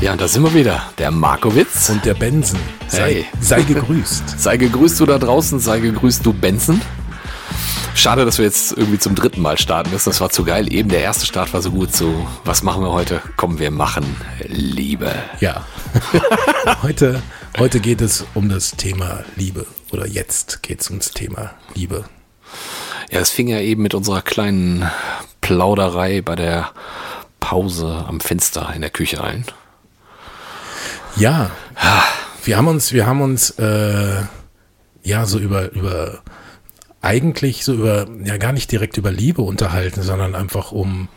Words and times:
Ja, 0.00 0.12
und 0.12 0.20
da 0.20 0.28
sind 0.28 0.44
wir 0.44 0.54
wieder. 0.54 0.90
Der 0.98 1.10
Markowitz. 1.10 1.88
Und 1.88 2.04
der 2.04 2.14
Benson. 2.14 2.60
Sei, 2.86 2.98
Hey. 3.14 3.26
sei 3.40 3.62
gegrüßt. 3.62 4.38
Sei 4.38 4.56
gegrüßt 4.56 5.00
du 5.00 5.06
da 5.06 5.18
draußen, 5.18 5.58
sei 5.58 5.80
gegrüßt 5.80 6.24
du 6.24 6.32
Benson. 6.32 6.80
Schade, 7.94 8.24
dass 8.24 8.38
wir 8.38 8.44
jetzt 8.44 8.72
irgendwie 8.76 9.00
zum 9.00 9.16
dritten 9.16 9.42
Mal 9.42 9.58
starten 9.58 9.90
müssen. 9.90 10.08
Das 10.08 10.20
war 10.20 10.30
zu 10.30 10.44
geil. 10.44 10.72
Eben 10.72 10.88
der 10.88 11.00
erste 11.00 11.26
Start 11.26 11.52
war 11.52 11.62
so 11.62 11.72
gut. 11.72 11.94
So, 11.96 12.14
was 12.44 12.62
machen 12.62 12.82
wir 12.84 12.92
heute? 12.92 13.20
Kommen 13.36 13.58
wir 13.58 13.72
machen 13.72 14.04
Liebe. 14.46 15.12
Ja. 15.40 15.66
heute, 16.82 17.20
heute 17.58 17.80
geht 17.80 18.00
es 18.00 18.24
um 18.34 18.48
das 18.48 18.70
Thema 18.72 19.24
Liebe. 19.34 19.66
Oder 19.90 20.06
jetzt 20.06 20.62
geht 20.62 20.80
es 20.80 20.90
ums 20.90 21.10
Thema 21.10 21.50
Liebe. 21.74 22.04
Ja, 23.10 23.18
es 23.18 23.30
fing 23.30 23.48
ja 23.48 23.58
eben 23.58 23.82
mit 23.82 23.94
unserer 23.94 24.22
kleinen 24.22 24.88
Plauderei 25.40 26.22
bei 26.22 26.36
der 26.36 26.70
Pause 27.40 28.04
am 28.06 28.20
Fenster 28.20 28.72
in 28.76 28.82
der 28.82 28.90
Küche 28.90 29.24
ein. 29.24 29.44
Ja. 31.18 31.50
Wir 32.44 32.56
haben 32.56 32.68
uns, 32.68 32.92
wir 32.92 33.06
haben 33.06 33.20
uns 33.20 33.50
äh, 33.58 34.22
ja 35.02 35.26
so 35.26 35.38
über, 35.38 35.70
über 35.72 36.20
eigentlich 37.02 37.64
so 37.64 37.74
über, 37.74 38.06
ja 38.24 38.36
gar 38.36 38.52
nicht 38.52 38.70
direkt 38.72 38.96
über 38.96 39.10
Liebe 39.10 39.42
unterhalten, 39.42 40.02
sondern 40.02 40.34
einfach 40.34 40.72
um 40.72 41.08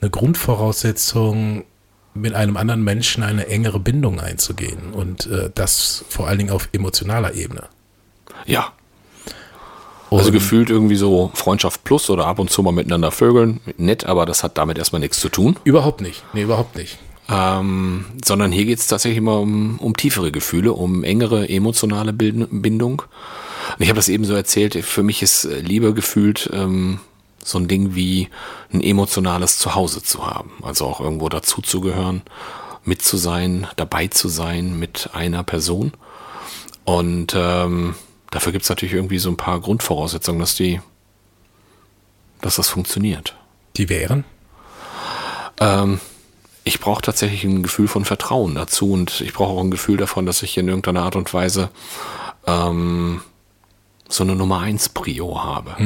eine 0.00 0.10
Grundvoraussetzung 0.10 1.64
mit 2.14 2.34
einem 2.34 2.56
anderen 2.56 2.82
Menschen 2.82 3.22
eine 3.22 3.46
engere 3.46 3.78
Bindung 3.78 4.18
einzugehen 4.20 4.92
und 4.92 5.26
äh, 5.26 5.50
das 5.54 6.04
vor 6.08 6.26
allen 6.26 6.38
Dingen 6.38 6.50
auf 6.50 6.68
emotionaler 6.72 7.34
Ebene. 7.34 7.64
Ja. 8.46 8.72
Also 10.10 10.26
Und- 10.26 10.32
gefühlt 10.32 10.70
irgendwie 10.70 10.96
so 10.96 11.30
Freundschaft 11.34 11.84
plus 11.84 12.10
oder 12.10 12.26
ab 12.26 12.40
und 12.40 12.50
zu 12.50 12.62
mal 12.62 12.72
miteinander 12.72 13.12
vögeln. 13.12 13.60
Nett, 13.76 14.06
aber 14.06 14.26
das 14.26 14.42
hat 14.42 14.58
damit 14.58 14.76
erstmal 14.76 15.00
nichts 15.00 15.20
zu 15.20 15.28
tun. 15.28 15.56
Überhaupt 15.62 16.00
nicht. 16.00 16.24
Nee, 16.32 16.42
überhaupt 16.42 16.74
nicht. 16.76 16.98
Ähm, 17.30 18.06
sondern 18.24 18.50
hier 18.50 18.64
geht 18.64 18.80
es 18.80 18.88
tatsächlich 18.88 19.18
immer 19.18 19.38
um, 19.38 19.78
um 19.78 19.96
tiefere 19.96 20.32
Gefühle, 20.32 20.72
um 20.72 21.04
engere 21.04 21.48
emotionale 21.48 22.12
Bindung. 22.12 23.02
Und 23.02 23.82
ich 23.82 23.88
habe 23.88 23.96
das 23.98 24.08
eben 24.08 24.24
so 24.24 24.34
erzählt, 24.34 24.74
für 24.84 25.02
mich 25.02 25.22
ist 25.22 25.44
äh, 25.44 25.60
Liebe 25.60 25.94
gefühlt 25.94 26.50
ähm, 26.52 26.98
so 27.42 27.58
ein 27.58 27.68
Ding 27.68 27.94
wie 27.94 28.28
ein 28.72 28.82
emotionales 28.82 29.58
Zuhause 29.58 30.02
zu 30.02 30.26
haben. 30.26 30.50
Also 30.62 30.86
auch 30.86 31.00
irgendwo 31.00 31.28
dazu 31.28 31.62
zu 31.62 31.80
gehören, 31.80 32.22
mit 32.84 33.02
zu 33.02 33.16
sein, 33.16 33.66
dabei 33.76 34.08
zu 34.08 34.28
sein 34.28 34.78
mit 34.78 35.10
einer 35.12 35.44
Person. 35.44 35.92
Und 36.84 37.34
ähm, 37.36 37.94
dafür 38.30 38.52
gibt 38.52 38.64
es 38.64 38.68
natürlich 38.68 38.94
irgendwie 38.94 39.18
so 39.18 39.30
ein 39.30 39.36
paar 39.36 39.60
Grundvoraussetzungen, 39.60 40.40
dass 40.40 40.56
die, 40.56 40.80
dass 42.40 42.56
das 42.56 42.68
funktioniert. 42.68 43.36
Die 43.76 43.88
wären? 43.88 44.24
Ähm, 45.60 46.00
ich 46.64 46.80
brauche 46.80 47.02
tatsächlich 47.02 47.44
ein 47.44 47.62
Gefühl 47.62 47.88
von 47.88 48.04
Vertrauen 48.04 48.54
dazu 48.54 48.92
und 48.92 49.20
ich 49.20 49.32
brauche 49.32 49.52
auch 49.52 49.60
ein 49.60 49.70
Gefühl 49.70 49.96
davon, 49.96 50.26
dass 50.26 50.42
ich 50.42 50.56
in 50.58 50.68
irgendeiner 50.68 51.02
Art 51.02 51.16
und 51.16 51.32
Weise 51.32 51.70
ähm, 52.46 53.22
so 54.08 54.24
eine 54.24 54.34
Nummer 54.34 54.60
eins 54.60 54.88
Prio 54.88 55.42
habe. 55.42 55.76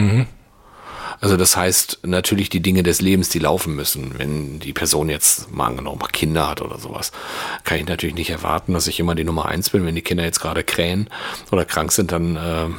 Also 1.21 1.37
das 1.37 1.57
heißt 1.57 2.01
natürlich 2.03 2.49
die 2.49 2.61
Dinge 2.61 2.83
des 2.83 3.01
Lebens, 3.01 3.29
die 3.29 3.39
laufen 3.39 3.75
müssen. 3.75 4.19
Wenn 4.19 4.59
die 4.59 4.73
Person 4.73 5.09
jetzt 5.09 5.53
mal 5.53 5.69
angenommen 5.69 6.01
Kinder 6.13 6.49
hat 6.49 6.61
oder 6.61 6.79
sowas, 6.79 7.13
kann 7.65 7.79
ich 7.79 7.87
natürlich 7.87 8.15
nicht 8.15 8.31
erwarten, 8.31 8.75
dass 8.75 8.89
ich 8.89 9.01
immer 9.01 9.15
die 9.15 9.25
Nummer 9.25 9.47
eins 9.47 9.71
bin. 9.71 9.87
Wenn 9.87 9.95
die 9.95 10.03
Kinder 10.03 10.25
jetzt 10.25 10.41
gerade 10.41 10.65
krähen 10.65 11.09
oder 11.51 11.65
krank 11.65 11.93
sind, 11.93 12.13
dann 12.13 12.39
ähm, 12.41 12.77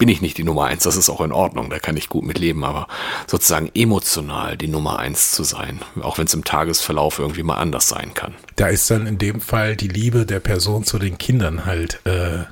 bin 0.00 0.08
ich 0.08 0.22
nicht 0.22 0.38
die 0.38 0.44
Nummer 0.44 0.64
eins. 0.64 0.84
Das 0.84 0.96
ist 0.96 1.10
auch 1.10 1.20
in 1.20 1.30
Ordnung, 1.30 1.68
da 1.68 1.78
kann 1.78 1.94
ich 1.94 2.08
gut 2.08 2.24
mit 2.24 2.38
leben. 2.38 2.64
Aber 2.64 2.88
sozusagen 3.26 3.70
emotional 3.74 4.56
die 4.56 4.66
Nummer 4.66 4.98
eins 4.98 5.30
zu 5.30 5.44
sein, 5.44 5.80
auch 6.00 6.16
wenn 6.16 6.26
es 6.26 6.32
im 6.32 6.42
Tagesverlauf 6.42 7.18
irgendwie 7.18 7.42
mal 7.42 7.56
anders 7.56 7.90
sein 7.90 8.14
kann. 8.14 8.34
Da 8.56 8.68
ist 8.68 8.90
dann 8.90 9.06
in 9.06 9.18
dem 9.18 9.42
Fall 9.42 9.76
die 9.76 9.88
Liebe 9.88 10.24
der 10.24 10.40
Person 10.40 10.84
zu 10.84 10.98
den 10.98 11.18
Kindern 11.18 11.66
halt 11.66 12.00
äh, 12.06 12.44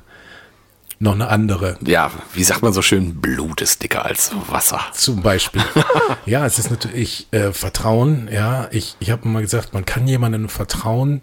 noch 0.99 1.13
eine 1.13 1.29
andere. 1.29 1.77
Ja, 1.81 2.11
wie 2.35 2.43
sagt 2.43 2.61
man 2.61 2.71
so 2.71 2.83
schön, 2.83 3.19
Blut 3.19 3.61
ist 3.61 3.81
dicker 3.81 4.05
als 4.05 4.31
Wasser. 4.47 4.81
Zum 4.93 5.23
Beispiel. 5.23 5.63
ja, 6.27 6.45
es 6.45 6.59
ist 6.59 6.69
natürlich 6.69 7.29
äh, 7.31 7.51
Vertrauen. 7.51 8.29
Ja, 8.31 8.67
ich, 8.69 8.95
ich 8.99 9.09
habe 9.09 9.27
mal 9.27 9.41
gesagt, 9.41 9.73
man 9.73 9.87
kann 9.87 10.07
jemandem 10.07 10.49
vertrauen, 10.49 11.21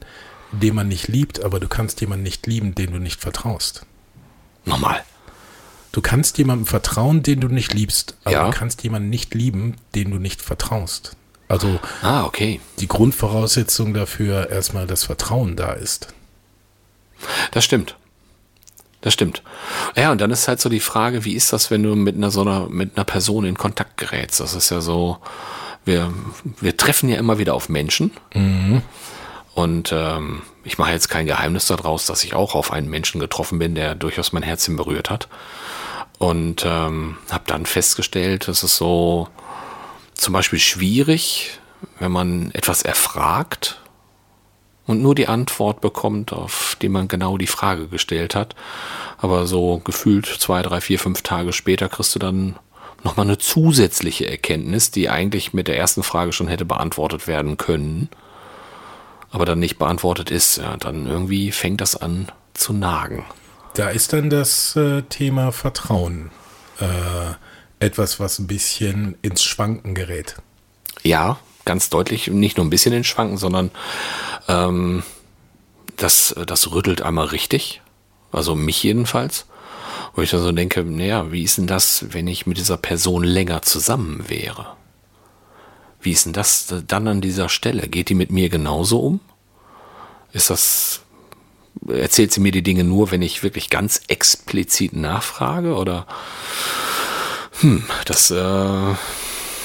den 0.50 0.74
man 0.74 0.88
nicht 0.88 1.06
liebt, 1.06 1.44
aber 1.44 1.60
du 1.60 1.68
kannst 1.68 2.00
jemanden 2.00 2.24
nicht 2.24 2.48
lieben, 2.48 2.74
den 2.74 2.90
du 2.90 2.98
nicht 2.98 3.20
vertraust. 3.20 3.86
Nochmal. 4.64 5.04
Du 5.92 6.00
kannst 6.02 6.36
jemandem 6.38 6.66
vertrauen, 6.66 7.22
den 7.22 7.40
du 7.40 7.48
nicht 7.48 7.72
liebst, 7.72 8.16
aber 8.24 8.32
Ja. 8.34 8.44
du 8.50 8.56
kannst 8.56 8.82
jemanden 8.82 9.08
nicht 9.08 9.34
lieben, 9.34 9.76
den 9.94 10.10
du 10.10 10.18
nicht 10.18 10.42
vertraust. 10.42 11.16
Also 11.48 11.78
Ah, 12.02 12.24
okay. 12.24 12.60
die 12.80 12.88
Grundvoraussetzung 12.88 13.94
dafür 13.94 14.50
erstmal 14.50 14.86
das 14.86 15.04
Vertrauen 15.04 15.56
da 15.56 15.72
ist. 15.72 16.08
Das 17.52 17.64
stimmt. 17.64 17.96
Das 19.00 19.14
stimmt. 19.14 19.42
Ja, 19.94 20.10
und 20.10 20.20
dann 20.20 20.30
ist 20.32 20.48
halt 20.48 20.60
so 20.60 20.68
die 20.68 20.80
Frage, 20.80 21.24
wie 21.24 21.34
ist 21.34 21.52
das, 21.52 21.70
wenn 21.70 21.82
du 21.82 21.94
mit 21.94 22.16
einer 22.16 22.30
so 22.32 22.40
einer, 22.42 22.68
mit 22.68 22.96
einer 22.96 23.04
Person 23.04 23.44
in 23.44 23.56
Kontakt 23.56 23.96
gerätst? 23.96 24.40
Das 24.40 24.54
ist 24.54 24.70
ja 24.70 24.80
so, 24.80 25.18
wir, 25.84 26.12
wir 26.60 26.76
treffen 26.76 27.08
ja 27.08 27.16
immer 27.16 27.38
wieder 27.38 27.54
auf 27.54 27.68
Menschen. 27.68 28.10
Und 29.56 29.90
ähm, 29.90 30.42
ich 30.64 30.76
mache 30.76 30.92
jetzt 30.92 31.08
kein 31.08 31.24
Geheimnis 31.24 31.66
daraus, 31.66 32.04
dass 32.04 32.24
ich 32.24 32.34
auch 32.34 32.54
auf 32.54 32.70
einen 32.72 32.90
Menschen 32.90 33.20
getroffen 33.20 33.58
bin, 33.58 33.74
der 33.74 33.94
durchaus 33.94 34.34
mein 34.34 34.42
Herzchen 34.42 34.76
berührt 34.76 35.08
hat. 35.08 35.28
Und 36.18 36.66
ähm, 36.66 37.16
habe 37.30 37.44
dann 37.46 37.64
festgestellt, 37.64 38.48
es 38.48 38.60
so 38.60 39.28
zum 40.12 40.34
Beispiel 40.34 40.58
schwierig, 40.58 41.58
wenn 41.98 42.12
man 42.12 42.50
etwas 42.52 42.82
erfragt 42.82 43.80
und 44.86 45.00
nur 45.00 45.14
die 45.14 45.26
Antwort 45.26 45.80
bekommt, 45.80 46.34
auf 46.34 46.76
die 46.82 46.90
man 46.90 47.08
genau 47.08 47.38
die 47.38 47.46
Frage 47.46 47.88
gestellt 47.88 48.34
hat. 48.34 48.54
Aber 49.16 49.46
so 49.46 49.78
gefühlt 49.78 50.26
zwei, 50.26 50.60
drei, 50.60 50.82
vier, 50.82 50.98
fünf 50.98 51.22
Tage 51.22 51.54
später 51.54 51.88
kriegst 51.88 52.14
du 52.14 52.18
dann 52.18 52.56
nochmal 53.04 53.24
eine 53.24 53.38
zusätzliche 53.38 54.28
Erkenntnis, 54.28 54.90
die 54.90 55.08
eigentlich 55.08 55.54
mit 55.54 55.66
der 55.66 55.78
ersten 55.78 56.02
Frage 56.02 56.34
schon 56.34 56.48
hätte 56.48 56.66
beantwortet 56.66 57.26
werden 57.26 57.56
können, 57.56 58.10
aber 59.36 59.44
dann 59.44 59.58
nicht 59.58 59.76
beantwortet 59.76 60.30
ist. 60.30 60.56
Ja, 60.56 60.78
dann 60.78 61.06
irgendwie 61.06 61.52
fängt 61.52 61.82
das 61.82 61.94
an 61.94 62.32
zu 62.54 62.72
nagen. 62.72 63.26
Da 63.74 63.90
ist 63.90 64.14
dann 64.14 64.30
das 64.30 64.74
äh, 64.76 65.02
Thema 65.02 65.52
Vertrauen 65.52 66.30
äh, 66.80 67.34
etwas, 67.84 68.18
was 68.18 68.38
ein 68.38 68.46
bisschen 68.46 69.14
ins 69.20 69.44
Schwanken 69.44 69.94
gerät. 69.94 70.36
Ja, 71.02 71.38
ganz 71.66 71.90
deutlich, 71.90 72.28
nicht 72.28 72.56
nur 72.56 72.64
ein 72.64 72.70
bisschen 72.70 72.94
in 72.94 73.04
Schwanken, 73.04 73.36
sondern 73.36 73.70
ähm, 74.48 75.02
das, 75.98 76.34
das 76.46 76.72
rüttelt 76.72 77.02
einmal 77.02 77.26
richtig. 77.26 77.82
Also 78.32 78.54
mich 78.54 78.82
jedenfalls. 78.82 79.44
Wo 80.14 80.22
ich 80.22 80.30
dann 80.30 80.40
so 80.40 80.50
denke, 80.50 80.82
naja, 80.82 81.30
wie 81.30 81.42
ist 81.42 81.58
denn 81.58 81.66
das, 81.66 82.06
wenn 82.08 82.26
ich 82.26 82.46
mit 82.46 82.56
dieser 82.56 82.78
Person 82.78 83.22
länger 83.22 83.60
zusammen 83.60 84.30
wäre? 84.30 84.76
Wie 86.00 86.12
ist 86.12 86.24
denn 86.24 86.32
das 86.32 86.72
dann 86.86 87.06
an 87.06 87.20
dieser 87.20 87.50
Stelle? 87.50 87.88
Geht 87.88 88.08
die 88.08 88.14
mit 88.14 88.30
mir 88.30 88.48
genauso 88.48 89.00
um? 89.00 89.20
Ist 90.36 90.50
das, 90.50 91.00
erzählt 91.88 92.30
sie 92.30 92.40
mir 92.40 92.52
die 92.52 92.62
Dinge 92.62 92.84
nur, 92.84 93.10
wenn 93.10 93.22
ich 93.22 93.42
wirklich 93.42 93.70
ganz 93.70 94.02
explizit 94.08 94.92
nachfrage? 94.92 95.74
Oder, 95.76 96.06
hm, 97.60 97.82
das, 98.04 98.30
äh, 98.30 98.94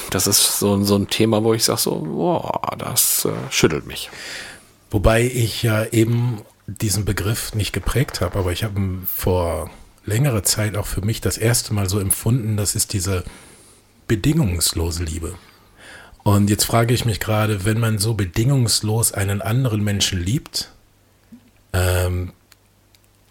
das 0.08 0.26
ist 0.26 0.58
so, 0.58 0.82
so 0.82 0.96
ein 0.96 1.08
Thema, 1.08 1.44
wo 1.44 1.52
ich 1.52 1.62
sage 1.62 1.78
so, 1.78 1.96
boah, 1.96 2.74
das 2.78 3.26
äh, 3.26 3.32
schüttelt 3.50 3.86
mich. 3.86 4.08
Wobei 4.90 5.24
ich 5.24 5.62
ja 5.62 5.84
eben 5.84 6.40
diesen 6.66 7.04
Begriff 7.04 7.54
nicht 7.54 7.74
geprägt 7.74 8.22
habe, 8.22 8.38
aber 8.38 8.50
ich 8.50 8.64
habe 8.64 8.80
vor 9.14 9.70
längerer 10.06 10.42
Zeit 10.42 10.78
auch 10.78 10.86
für 10.86 11.02
mich 11.02 11.20
das 11.20 11.36
erste 11.36 11.74
Mal 11.74 11.86
so 11.86 11.98
empfunden, 12.00 12.56
das 12.56 12.74
ist 12.74 12.94
diese 12.94 13.24
bedingungslose 14.08 15.04
Liebe. 15.04 15.34
Und 16.22 16.50
jetzt 16.50 16.64
frage 16.64 16.94
ich 16.94 17.04
mich 17.04 17.20
gerade, 17.20 17.64
wenn 17.64 17.80
man 17.80 17.98
so 17.98 18.14
bedingungslos 18.14 19.12
einen 19.12 19.42
anderen 19.42 19.82
Menschen 19.82 20.22
liebt, 20.22 20.70
ähm, 21.72 22.32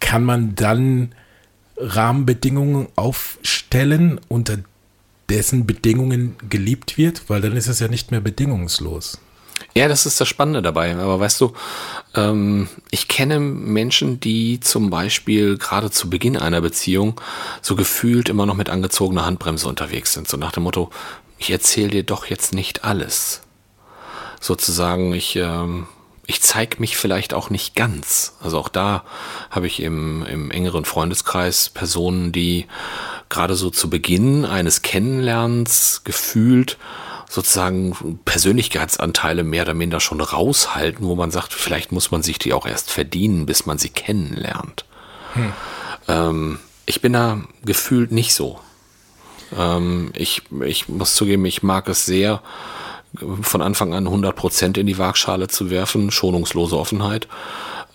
kann 0.00 0.24
man 0.24 0.54
dann 0.54 1.14
Rahmenbedingungen 1.76 2.88
aufstellen, 2.96 4.20
unter 4.28 4.58
dessen 5.30 5.66
Bedingungen 5.66 6.36
geliebt 6.50 6.98
wird? 6.98 7.30
Weil 7.30 7.40
dann 7.40 7.56
ist 7.56 7.68
es 7.68 7.80
ja 7.80 7.88
nicht 7.88 8.10
mehr 8.10 8.20
bedingungslos. 8.20 9.18
Ja, 9.74 9.88
das 9.88 10.04
ist 10.04 10.20
das 10.20 10.28
Spannende 10.28 10.60
dabei. 10.60 10.94
Aber 10.94 11.18
weißt 11.18 11.40
du, 11.40 11.54
ähm, 12.14 12.68
ich 12.90 13.08
kenne 13.08 13.40
Menschen, 13.40 14.20
die 14.20 14.60
zum 14.60 14.90
Beispiel 14.90 15.56
gerade 15.56 15.90
zu 15.90 16.10
Beginn 16.10 16.36
einer 16.36 16.60
Beziehung 16.60 17.20
so 17.62 17.74
gefühlt 17.74 18.28
immer 18.28 18.44
noch 18.44 18.56
mit 18.56 18.68
angezogener 18.68 19.24
Handbremse 19.24 19.68
unterwegs 19.68 20.12
sind. 20.12 20.28
So 20.28 20.36
nach 20.36 20.52
dem 20.52 20.64
Motto, 20.64 20.90
ich 21.42 21.50
erzähle 21.50 21.88
dir 21.88 22.02
doch 22.04 22.26
jetzt 22.26 22.54
nicht 22.54 22.84
alles. 22.84 23.42
Sozusagen, 24.40 25.12
ich, 25.12 25.34
ähm, 25.34 25.88
ich 26.24 26.40
zeige 26.40 26.78
mich 26.78 26.96
vielleicht 26.96 27.34
auch 27.34 27.50
nicht 27.50 27.74
ganz. 27.74 28.36
Also 28.40 28.58
auch 28.58 28.68
da 28.68 29.02
habe 29.50 29.66
ich 29.66 29.82
im, 29.82 30.24
im 30.26 30.52
engeren 30.52 30.84
Freundeskreis 30.84 31.68
Personen, 31.68 32.30
die 32.30 32.66
gerade 33.28 33.56
so 33.56 33.70
zu 33.70 33.90
Beginn 33.90 34.44
eines 34.44 34.82
Kennenlernens 34.82 36.02
gefühlt 36.04 36.78
sozusagen 37.28 38.20
Persönlichkeitsanteile 38.24 39.42
mehr 39.42 39.62
oder 39.62 39.74
minder 39.74 39.98
schon 39.98 40.20
raushalten, 40.20 41.06
wo 41.06 41.16
man 41.16 41.32
sagt, 41.32 41.54
vielleicht 41.54 41.90
muss 41.90 42.12
man 42.12 42.22
sich 42.22 42.38
die 42.38 42.52
auch 42.52 42.66
erst 42.66 42.90
verdienen, 42.90 43.46
bis 43.46 43.66
man 43.66 43.78
sie 43.78 43.88
kennenlernt. 43.88 44.84
Hm. 45.32 45.52
Ähm, 46.06 46.58
ich 46.86 47.00
bin 47.00 47.14
da 47.14 47.40
gefühlt 47.64 48.12
nicht 48.12 48.32
so. 48.32 48.60
Ähm, 49.56 50.12
ich, 50.14 50.42
ich 50.64 50.88
muss 50.88 51.14
zugeben, 51.14 51.44
ich 51.44 51.62
mag 51.62 51.88
es 51.88 52.06
sehr, 52.06 52.42
von 53.42 53.60
Anfang 53.60 53.92
an 53.94 54.08
100% 54.08 54.78
in 54.78 54.86
die 54.86 54.98
Waagschale 54.98 55.48
zu 55.48 55.70
werfen, 55.70 56.10
schonungslose 56.10 56.78
Offenheit. 56.78 57.28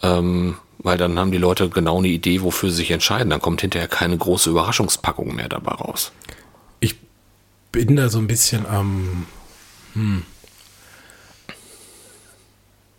Ähm, 0.04 0.58
weil 0.80 0.98
dann 0.98 1.18
haben 1.18 1.32
die 1.32 1.40
Leute 1.40 1.70
genau 1.70 1.98
eine 1.98 2.08
Idee, 2.08 2.44
wofür 2.44 2.70
sie 2.70 2.78
sich 2.78 2.92
entscheiden. 2.92 3.32
Dann 3.32 3.42
kommt 3.42 3.62
hinterher 3.62 3.88
keine 3.88 4.16
große 4.16 4.50
Überraschungspackung 4.50 5.36
mehr 5.36 5.50
dabei 5.50 5.72
raus 5.72 6.12
bin 7.72 7.96
da 7.96 8.10
so 8.10 8.18
ein 8.18 8.28
bisschen 8.28 8.66
am, 8.66 9.28
hm, 9.94 10.24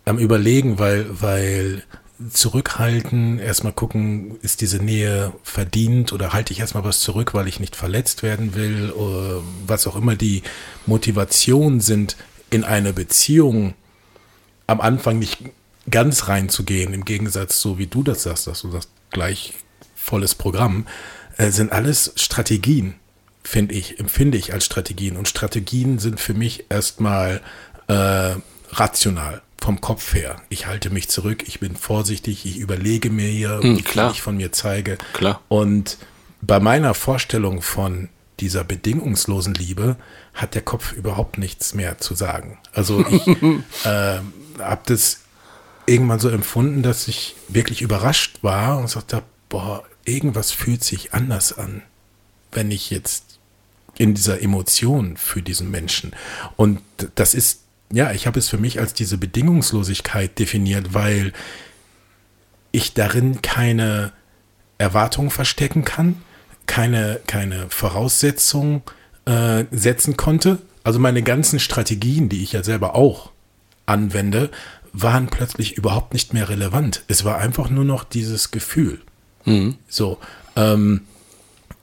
am 0.05 0.17
Überlegen, 0.17 0.79
weil, 0.79 1.05
weil 1.21 1.83
zurückhalten, 2.31 3.39
erstmal 3.39 3.73
gucken, 3.73 4.37
ist 4.41 4.61
diese 4.61 4.77
Nähe 4.77 5.31
verdient 5.43 6.11
oder 6.11 6.33
halte 6.33 6.51
ich 6.51 6.59
erstmal 6.59 6.83
was 6.83 6.99
zurück, 6.99 7.33
weil 7.33 7.47
ich 7.47 7.59
nicht 7.59 7.75
verletzt 7.75 8.23
werden 8.23 8.55
will 8.55 8.91
oder 8.91 9.41
was 9.65 9.87
auch 9.87 9.95
immer 9.95 10.15
die 10.15 10.43
Motivation 10.85 11.79
sind, 11.79 12.17
in 12.49 12.63
eine 12.63 12.93
Beziehung 12.93 13.73
am 14.67 14.81
Anfang 14.81 15.19
nicht 15.19 15.43
ganz 15.89 16.27
reinzugehen, 16.27 16.93
im 16.93 17.05
Gegensatz 17.05 17.61
so 17.61 17.77
wie 17.77 17.87
du 17.87 18.03
das 18.03 18.23
sagst, 18.23 18.47
dass 18.47 18.61
du 18.61 18.69
das 18.69 18.89
gleich 19.11 19.53
volles 19.95 20.35
Programm, 20.35 20.87
äh, 21.37 21.51
sind 21.51 21.71
alles 21.71 22.13
Strategien 22.15 22.95
finde 23.43 23.73
ich, 23.73 23.99
empfinde 23.99 24.37
ich 24.37 24.53
als 24.53 24.65
Strategien. 24.65 25.17
Und 25.17 25.27
Strategien 25.27 25.97
sind 25.97 26.19
für 26.19 26.33
mich 26.35 26.65
erstmal 26.69 27.41
äh, 27.87 28.35
rational 28.71 29.41
vom 29.61 29.81
Kopf 29.81 30.13
her. 30.13 30.41
Ich 30.49 30.67
halte 30.67 30.89
mich 30.89 31.09
zurück, 31.09 31.43
ich 31.47 31.59
bin 31.59 31.75
vorsichtig, 31.75 32.45
ich 32.45 32.57
überlege 32.57 33.09
mir 33.09 33.27
hier, 33.27 33.59
hm, 33.61 33.77
wie 33.77 34.11
ich 34.11 34.21
von 34.21 34.37
mir 34.37 34.51
zeige. 34.51 34.97
Klar. 35.13 35.41
Und 35.47 35.97
bei 36.41 36.59
meiner 36.59 36.93
Vorstellung 36.93 37.61
von 37.61 38.09
dieser 38.39 38.63
bedingungslosen 38.63 39.53
Liebe 39.53 39.97
hat 40.33 40.55
der 40.55 40.61
Kopf 40.61 40.93
überhaupt 40.93 41.37
nichts 41.37 41.73
mehr 41.73 41.97
zu 41.97 42.15
sagen. 42.15 42.57
Also 42.73 43.05
ich 43.09 43.27
äh, 43.27 44.19
habe 44.59 44.81
das 44.85 45.21
irgendwann 45.85 46.19
so 46.19 46.29
empfunden, 46.29 46.83
dass 46.83 47.07
ich 47.07 47.35
wirklich 47.47 47.81
überrascht 47.81 48.39
war 48.41 48.77
und 48.77 48.89
sagte, 48.89 49.23
boah, 49.49 49.83
irgendwas 50.05 50.51
fühlt 50.51 50.83
sich 50.83 51.13
anders 51.13 51.57
an, 51.57 51.81
wenn 52.51 52.71
ich 52.71 52.89
jetzt 52.89 53.39
in 53.97 54.13
dieser 54.13 54.41
Emotion 54.41 55.17
für 55.17 55.41
diesen 55.41 55.69
Menschen. 55.69 56.13
Und 56.55 56.79
das 57.15 57.33
ist, 57.33 57.61
ja, 57.91 58.11
ich 58.11 58.27
habe 58.27 58.39
es 58.39 58.49
für 58.49 58.57
mich 58.57 58.79
als 58.79 58.93
diese 58.93 59.17
Bedingungslosigkeit 59.17 60.37
definiert, 60.37 60.93
weil 60.93 61.33
ich 62.71 62.93
darin 62.93 63.41
keine 63.41 64.11
Erwartung 64.77 65.31
verstecken 65.31 65.85
kann, 65.85 66.21
keine, 66.67 67.19
keine 67.25 67.69
Voraussetzung 67.69 68.83
äh, 69.25 69.65
setzen 69.71 70.17
konnte. 70.17 70.59
Also 70.83 70.99
meine 70.99 71.23
ganzen 71.23 71.59
Strategien, 71.59 72.29
die 72.29 72.43
ich 72.43 72.53
ja 72.53 72.63
selber 72.63 72.95
auch 72.95 73.31
anwende, 73.85 74.51
waren 74.93 75.27
plötzlich 75.27 75.77
überhaupt 75.77 76.13
nicht 76.13 76.33
mehr 76.33 76.49
relevant. 76.49 77.03
Es 77.07 77.25
war 77.25 77.37
einfach 77.37 77.69
nur 77.69 77.85
noch 77.85 78.03
dieses 78.03 78.51
Gefühl. 78.51 78.99
Mhm. 79.45 79.77
So, 79.87 80.19
ähm, 80.55 81.01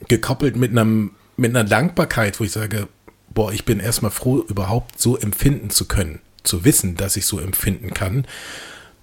gekoppelt 0.08 0.56
mit 0.56 0.70
einem 0.70 1.12
mit 1.36 1.50
einer 1.54 1.64
Dankbarkeit, 1.64 2.40
wo 2.40 2.44
ich 2.44 2.52
sage, 2.52 2.88
boah, 3.36 3.52
ich 3.52 3.66
bin 3.66 3.80
erstmal 3.80 4.10
froh, 4.10 4.38
überhaupt 4.48 4.98
so 4.98 5.18
empfinden 5.18 5.68
zu 5.68 5.84
können, 5.84 6.20
zu 6.42 6.64
wissen, 6.64 6.96
dass 6.96 7.16
ich 7.16 7.26
so 7.26 7.38
empfinden 7.38 7.92
kann, 7.92 8.26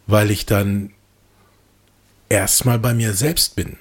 weil 0.07 0.31
ich 0.31 0.47
dann 0.47 0.89
erstmal 2.29 2.79
bei 2.79 2.95
mir 2.95 3.13
selbst 3.13 3.55
bin 3.55 3.77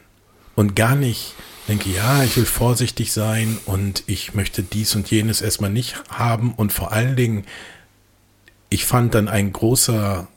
und 0.55 0.77
gar 0.77 0.95
nicht 0.95 1.35
denke, 1.69 1.89
ja, 1.89 2.23
ich 2.23 2.37
will 2.37 2.45
vorsichtig 2.45 3.13
sein 3.13 3.59
und 3.65 4.05
ich 4.07 4.35
möchte 4.35 4.63
dies 4.63 4.95
und 4.95 5.11
jenes 5.11 5.41
erstmal 5.41 5.71
nicht 5.71 5.97
haben 6.11 6.53
und 6.53 6.71
vor 6.71 6.93
allen 6.93 7.17
Dingen, 7.17 7.45
ich 8.69 8.85
fand 8.85 9.15
dann 9.15 9.29
ein 9.29 9.55
großer 9.55 10.29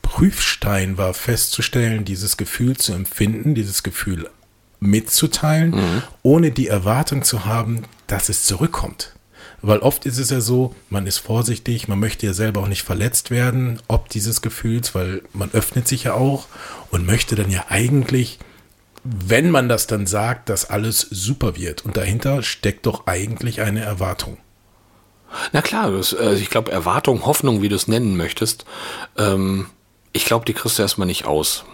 Prüfstein 0.00 0.96
war 0.96 1.12
festzustellen, 1.12 2.06
dieses 2.06 2.38
Gefühl 2.38 2.78
zu 2.78 2.94
empfinden, 2.94 3.54
dieses 3.54 3.82
Gefühl 3.82 4.30
mitzuteilen, 4.80 5.72
mhm. 5.72 6.02
ohne 6.22 6.50
die 6.50 6.68
Erwartung 6.68 7.24
zu 7.24 7.44
haben, 7.44 7.82
dass 8.06 8.30
es 8.30 8.46
zurückkommt. 8.46 9.14
Weil 9.62 9.80
oft 9.80 10.06
ist 10.06 10.18
es 10.18 10.30
ja 10.30 10.40
so, 10.40 10.74
man 10.88 11.06
ist 11.06 11.18
vorsichtig, 11.18 11.86
man 11.86 11.98
möchte 11.98 12.26
ja 12.26 12.32
selber 12.32 12.62
auch 12.62 12.68
nicht 12.68 12.82
verletzt 12.82 13.30
werden, 13.30 13.80
ob 13.88 14.08
dieses 14.08 14.40
Gefühls, 14.40 14.94
weil 14.94 15.22
man 15.32 15.50
öffnet 15.52 15.86
sich 15.86 16.04
ja 16.04 16.14
auch 16.14 16.46
und 16.90 17.06
möchte 17.06 17.34
dann 17.34 17.50
ja 17.50 17.66
eigentlich, 17.68 18.38
wenn 19.04 19.50
man 19.50 19.68
das 19.68 19.86
dann 19.86 20.06
sagt, 20.06 20.48
dass 20.48 20.70
alles 20.70 21.00
super 21.00 21.56
wird. 21.56 21.84
Und 21.84 21.96
dahinter 21.96 22.42
steckt 22.42 22.86
doch 22.86 23.06
eigentlich 23.06 23.60
eine 23.60 23.80
Erwartung. 23.80 24.38
Na 25.52 25.62
klar, 25.62 25.90
das, 25.92 26.12
äh, 26.12 26.34
ich 26.34 26.50
glaube, 26.50 26.72
Erwartung, 26.72 27.24
Hoffnung, 27.26 27.62
wie 27.62 27.68
du 27.68 27.76
es 27.76 27.86
nennen 27.86 28.16
möchtest, 28.16 28.64
ähm, 29.16 29.66
ich 30.12 30.24
glaube, 30.24 30.44
die 30.44 30.54
kriegst 30.54 30.78
du 30.78 30.82
erstmal 30.82 31.06
nicht 31.06 31.24
aus. 31.24 31.64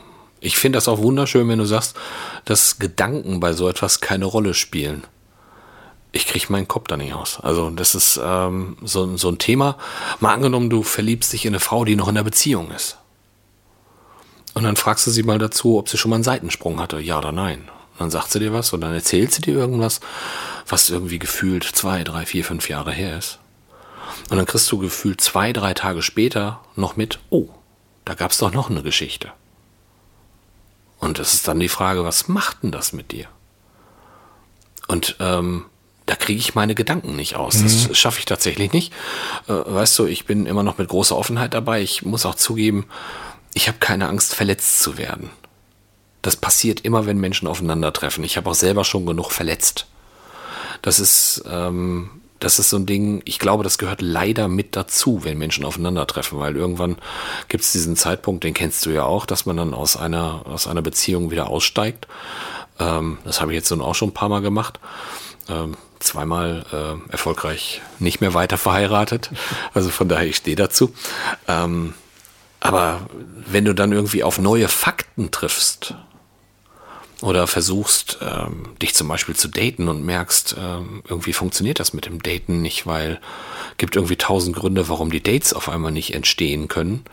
Ich 0.40 0.58
finde 0.58 0.76
das 0.76 0.88
auch 0.88 0.98
wunderschön, 0.98 1.48
wenn 1.48 1.58
du 1.58 1.64
sagst, 1.64 1.96
dass 2.44 2.78
Gedanken 2.78 3.40
bei 3.40 3.52
so 3.54 3.68
etwas 3.68 4.00
keine 4.00 4.26
Rolle 4.26 4.52
spielen. 4.52 5.04
Ich 6.16 6.26
kriege 6.26 6.46
meinen 6.48 6.66
Kopf 6.66 6.88
da 6.88 6.96
nicht 6.96 7.12
aus. 7.12 7.40
Also 7.40 7.68
das 7.68 7.94
ist 7.94 8.18
ähm, 8.22 8.78
so, 8.82 9.18
so 9.18 9.28
ein 9.28 9.38
Thema. 9.38 9.76
Mal 10.18 10.32
angenommen, 10.32 10.70
du 10.70 10.82
verliebst 10.82 11.30
dich 11.30 11.44
in 11.44 11.50
eine 11.50 11.60
Frau, 11.60 11.84
die 11.84 11.94
noch 11.94 12.08
in 12.08 12.14
der 12.14 12.22
Beziehung 12.22 12.70
ist. 12.70 12.96
Und 14.54 14.64
dann 14.64 14.76
fragst 14.76 15.06
du 15.06 15.10
sie 15.10 15.22
mal 15.24 15.38
dazu, 15.38 15.78
ob 15.78 15.90
sie 15.90 15.98
schon 15.98 16.08
mal 16.08 16.16
einen 16.16 16.24
Seitensprung 16.24 16.80
hatte, 16.80 17.00
ja 17.00 17.18
oder 17.18 17.32
nein. 17.32 17.68
Und 17.92 18.00
dann 18.00 18.10
sagt 18.10 18.30
sie 18.30 18.38
dir 18.38 18.54
was 18.54 18.72
und 18.72 18.80
dann 18.80 18.94
erzählt 18.94 19.30
sie 19.30 19.42
dir 19.42 19.52
irgendwas, 19.52 20.00
was 20.66 20.88
irgendwie 20.88 21.18
gefühlt 21.18 21.64
zwei, 21.64 22.02
drei, 22.02 22.24
vier, 22.24 22.46
fünf 22.46 22.70
Jahre 22.70 22.92
her 22.92 23.18
ist. 23.18 23.38
Und 24.30 24.38
dann 24.38 24.46
kriegst 24.46 24.72
du 24.72 24.78
gefühlt 24.78 25.20
zwei, 25.20 25.52
drei 25.52 25.74
Tage 25.74 26.00
später 26.00 26.60
noch 26.76 26.96
mit, 26.96 27.18
oh, 27.28 27.50
da 28.06 28.14
gab 28.14 28.30
es 28.30 28.38
doch 28.38 28.54
noch 28.54 28.70
eine 28.70 28.82
Geschichte. 28.82 29.32
Und 30.98 31.18
es 31.18 31.34
ist 31.34 31.46
dann 31.46 31.60
die 31.60 31.68
Frage, 31.68 32.04
was 32.04 32.26
macht 32.26 32.62
denn 32.62 32.72
das 32.72 32.94
mit 32.94 33.12
dir? 33.12 33.26
Und 34.88 35.16
ähm, 35.20 35.66
da 36.06 36.14
kriege 36.14 36.38
ich 36.38 36.54
meine 36.54 36.74
Gedanken 36.74 37.16
nicht 37.16 37.34
aus. 37.34 37.62
Das 37.62 37.88
mhm. 37.88 37.94
schaffe 37.94 38.20
ich 38.20 38.24
tatsächlich 38.24 38.72
nicht. 38.72 38.92
Äh, 39.48 39.52
weißt 39.52 39.98
du, 39.98 40.06
ich 40.06 40.24
bin 40.24 40.46
immer 40.46 40.62
noch 40.62 40.78
mit 40.78 40.88
großer 40.88 41.16
Offenheit 41.16 41.52
dabei. 41.52 41.82
Ich 41.82 42.04
muss 42.04 42.24
auch 42.24 42.36
zugeben, 42.36 42.86
ich 43.54 43.68
habe 43.68 43.78
keine 43.78 44.08
Angst, 44.08 44.34
verletzt 44.34 44.80
zu 44.80 44.98
werden. 44.98 45.30
Das 46.22 46.36
passiert 46.36 46.80
immer, 46.80 47.06
wenn 47.06 47.18
Menschen 47.18 47.48
aufeinandertreffen. 47.48 48.24
Ich 48.24 48.36
habe 48.36 48.50
auch 48.50 48.54
selber 48.54 48.84
schon 48.84 49.06
genug 49.06 49.32
verletzt. 49.32 49.86
Das 50.82 51.00
ist, 51.00 51.44
ähm, 51.50 52.10
das 52.38 52.58
ist 52.58 52.70
so 52.70 52.76
ein 52.76 52.86
Ding, 52.86 53.22
ich 53.24 53.38
glaube, 53.38 53.64
das 53.64 53.78
gehört 53.78 54.02
leider 54.02 54.46
mit 54.46 54.76
dazu, 54.76 55.24
wenn 55.24 55.38
Menschen 55.38 55.64
aufeinandertreffen, 55.64 56.38
weil 56.38 56.54
irgendwann 56.54 56.96
gibt 57.48 57.64
es 57.64 57.72
diesen 57.72 57.96
Zeitpunkt, 57.96 58.44
den 58.44 58.54
kennst 58.54 58.84
du 58.86 58.90
ja 58.90 59.04
auch, 59.04 59.26
dass 59.26 59.46
man 59.46 59.56
dann 59.56 59.74
aus 59.74 59.96
einer, 59.96 60.42
aus 60.44 60.66
einer 60.66 60.82
Beziehung 60.82 61.30
wieder 61.30 61.48
aussteigt. 61.48 62.06
Ähm, 62.78 63.18
das 63.24 63.40
habe 63.40 63.52
ich 63.52 63.56
jetzt 63.56 63.72
auch 63.72 63.94
schon 63.94 64.10
ein 64.10 64.14
paar 64.14 64.28
Mal 64.28 64.42
gemacht. 64.42 64.78
Ähm, 65.48 65.76
zweimal 65.98 66.64
äh, 66.72 67.12
erfolgreich 67.12 67.80
nicht 67.98 68.20
mehr 68.20 68.34
weiter 68.34 68.58
verheiratet. 68.58 69.30
Also 69.74 69.90
von 69.90 70.08
daher, 70.08 70.26
ich 70.26 70.36
stehe 70.36 70.56
dazu. 70.56 70.92
Ähm, 71.48 71.94
aber 72.60 73.08
wenn 73.46 73.64
du 73.64 73.74
dann 73.74 73.92
irgendwie 73.92 74.24
auf 74.24 74.38
neue 74.38 74.68
Fakten 74.68 75.30
triffst, 75.30 75.94
oder 77.22 77.46
versuchst, 77.46 78.18
ähm, 78.20 78.76
dich 78.80 78.94
zum 78.94 79.08
Beispiel 79.08 79.34
zu 79.34 79.48
daten 79.48 79.88
und 79.88 80.04
merkst, 80.04 80.56
ähm, 80.58 81.02
irgendwie 81.08 81.32
funktioniert 81.32 81.80
das 81.80 81.92
mit 81.92 82.06
dem 82.06 82.22
Daten 82.22 82.60
nicht, 82.60 82.86
weil 82.86 83.20
gibt 83.78 83.96
irgendwie 83.96 84.16
tausend 84.16 84.56
Gründe, 84.56 84.88
warum 84.88 85.10
die 85.10 85.22
Dates 85.22 85.54
auf 85.54 85.68
einmal 85.68 85.92
nicht 85.92 86.14
entstehen 86.14 86.68
können. 86.68 87.04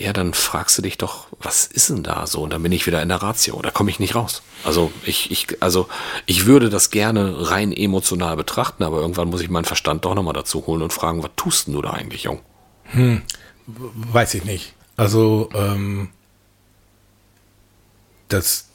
Ja, 0.00 0.14
dann 0.14 0.32
fragst 0.32 0.78
du 0.78 0.82
dich 0.82 0.96
doch, 0.96 1.26
was 1.40 1.66
ist 1.66 1.90
denn 1.90 2.02
da 2.02 2.26
so? 2.26 2.40
Und 2.40 2.54
dann 2.54 2.62
bin 2.62 2.72
ich 2.72 2.86
wieder 2.86 3.02
in 3.02 3.10
der 3.10 3.20
Ratio, 3.20 3.60
da 3.60 3.70
komme 3.70 3.90
ich 3.90 4.00
nicht 4.00 4.14
raus. 4.14 4.40
Also 4.64 4.90
ich, 5.04 5.30
ich, 5.30 5.62
also 5.62 5.90
ich 6.24 6.46
würde 6.46 6.70
das 6.70 6.90
gerne 6.90 7.50
rein 7.50 7.70
emotional 7.70 8.34
betrachten, 8.34 8.82
aber 8.82 9.02
irgendwann 9.02 9.28
muss 9.28 9.42
ich 9.42 9.50
meinen 9.50 9.66
Verstand 9.66 10.06
doch 10.06 10.14
nochmal 10.14 10.32
dazu 10.32 10.66
holen 10.66 10.80
und 10.80 10.94
fragen, 10.94 11.22
was 11.22 11.32
tust 11.36 11.66
denn 11.66 11.74
du 11.74 11.82
da 11.82 11.90
eigentlich, 11.90 12.22
Jung? 12.22 12.40
Weiß 13.66 14.32
ich 14.32 14.44
nicht. 14.44 14.72
Also, 14.96 15.50
ähm, 15.52 16.08
das, 18.28 18.68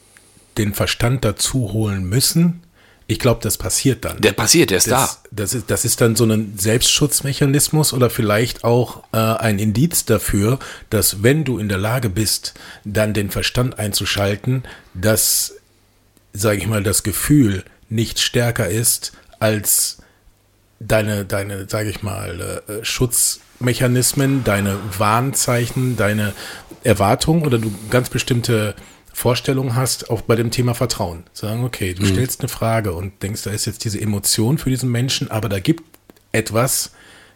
den 0.59 0.75
Verstand 0.75 1.25
dazu 1.25 1.73
holen 1.73 2.07
müssen, 2.07 2.61
ich 3.07 3.19
glaube, 3.19 3.39
das 3.43 3.57
passiert 3.57 4.03
dann. 4.03 4.19
Der 4.19 4.31
passiert, 4.31 4.71
der 4.71 4.79
ist 4.79 4.89
das, 4.89 5.21
da. 5.21 5.29
Das 5.31 5.53
ist, 5.53 5.69
das 5.69 5.85
ist 5.85 6.01
dann 6.01 6.15
so 6.15 6.25
ein 6.25 6.55
Selbstschutzmechanismus 6.57 7.93
oder 7.93 8.09
vielleicht 8.09 8.63
auch 8.63 9.03
äh, 9.11 9.17
ein 9.17 9.59
Indiz 9.59 10.05
dafür, 10.05 10.57
dass 10.89 11.21
wenn 11.21 11.43
du 11.43 11.59
in 11.59 11.69
der 11.69 11.77
Lage 11.77 12.09
bist, 12.09 12.55
dann 12.83 13.13
den 13.13 13.29
Verstand 13.29 13.77
einzuschalten, 13.77 14.63
dass, 14.95 15.53
sage 16.33 16.57
ich 16.57 16.67
mal, 16.67 16.81
das 16.81 17.03
Gefühl 17.03 17.63
nicht 17.89 18.19
stärker 18.19 18.69
ist 18.69 19.13
als 19.39 19.97
deine, 20.79 21.25
deine, 21.25 21.69
sage 21.69 21.89
ich 21.89 22.01
mal, 22.01 22.63
äh, 22.67 22.83
Schutzmechanismen, 22.83 24.43
deine 24.43 24.79
Warnzeichen, 24.97 25.95
deine 25.95 26.33
Erwartungen 26.83 27.45
oder 27.45 27.59
du 27.59 27.71
ganz 27.91 28.09
bestimmte 28.09 28.73
Vorstellungen 29.15 29.75
hast, 29.75 30.09
auch 30.09 30.23
bei 30.23 30.35
dem 30.35 30.51
Thema 30.51 30.73
Vertrauen. 30.73 31.23
Sagen, 31.31 31.63
okay, 31.63 31.93
du 31.93 32.05
stellst 32.05 32.41
eine 32.41 32.49
Frage 32.49 32.91
und 32.91 33.23
denkst, 33.23 33.43
da 33.43 33.49
ist 33.51 33.65
jetzt 33.65 33.85
diese 33.85 33.99
Emotion 33.99 34.57
für 34.57 34.69
diesen 34.69 34.91
Menschen, 34.91 35.31
aber 35.31 35.47
da 35.47 35.59
gibt 35.59 35.83
etwas, 36.33 36.91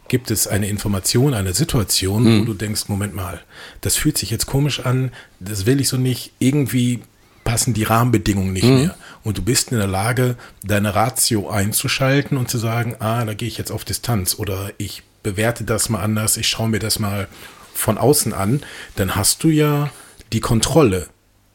gibt 0.06 0.30
es 0.30 0.46
eine 0.46 0.68
Information, 0.68 1.32
eine 1.32 1.54
Situation, 1.54 2.42
wo 2.42 2.44
du 2.44 2.52
denkst, 2.52 2.88
Moment 2.88 3.14
mal, 3.16 3.40
das 3.80 3.96
fühlt 3.96 4.18
sich 4.18 4.30
jetzt 4.30 4.44
komisch 4.44 4.84
an, 4.84 5.10
das 5.40 5.64
will 5.64 5.80
ich 5.80 5.88
so 5.88 5.96
nicht, 5.96 6.32
irgendwie 6.38 7.00
passen 7.44 7.72
die 7.72 7.84
Rahmenbedingungen 7.84 8.52
nicht 8.52 8.64
mehr. 8.64 8.94
Und 9.24 9.38
du 9.38 9.42
bist 9.42 9.72
in 9.72 9.78
der 9.78 9.86
Lage, 9.86 10.36
deine 10.62 10.94
Ratio 10.94 11.48
einzuschalten 11.48 12.36
und 12.36 12.50
zu 12.50 12.58
sagen, 12.58 12.96
ah, 12.98 13.24
da 13.24 13.32
gehe 13.32 13.48
ich 13.48 13.56
jetzt 13.56 13.72
auf 13.72 13.86
Distanz 13.86 14.38
oder 14.38 14.70
ich 14.76 15.02
bewerte 15.22 15.64
das 15.64 15.88
mal 15.88 16.02
anders, 16.02 16.36
ich 16.36 16.46
schaue 16.46 16.68
mir 16.68 16.78
das 16.78 16.98
mal 16.98 17.26
von 17.72 17.96
außen 17.96 18.34
an, 18.34 18.60
dann 18.96 19.16
hast 19.16 19.42
du 19.44 19.48
ja 19.48 19.90
die 20.34 20.40
Kontrolle 20.40 21.08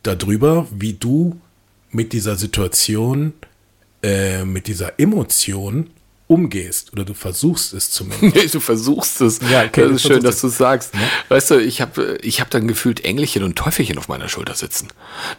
darüber, 0.07 0.67
wie 0.71 0.93
du 0.93 1.39
mit 1.91 2.13
dieser 2.13 2.35
Situation, 2.35 3.33
äh, 4.03 4.43
mit 4.43 4.67
dieser 4.67 4.99
Emotion 4.99 5.89
umgehst 6.27 6.91
oder 6.91 7.05
du 7.05 7.13
versuchst 7.13 7.73
es 7.73 7.91
zumindest. 7.91 8.53
du 8.55 8.59
versuchst 8.59 9.21
es. 9.21 9.39
Ja, 9.49 9.63
okay, 9.63 9.81
das 9.81 9.91
ist 9.91 10.01
schön, 10.07 10.23
dass 10.23 10.41
du 10.41 10.47
sagst. 10.47 10.91
Weißt 11.29 11.51
du, 11.51 11.61
ich 11.61 11.81
habe 11.81 12.17
ich 12.21 12.41
hab 12.41 12.49
dann 12.49 12.67
gefühlt 12.67 13.05
Engelchen 13.05 13.43
und 13.43 13.55
Teufelchen 13.55 13.97
auf 13.97 14.07
meiner 14.07 14.27
Schulter 14.27 14.55
sitzen. 14.55 14.87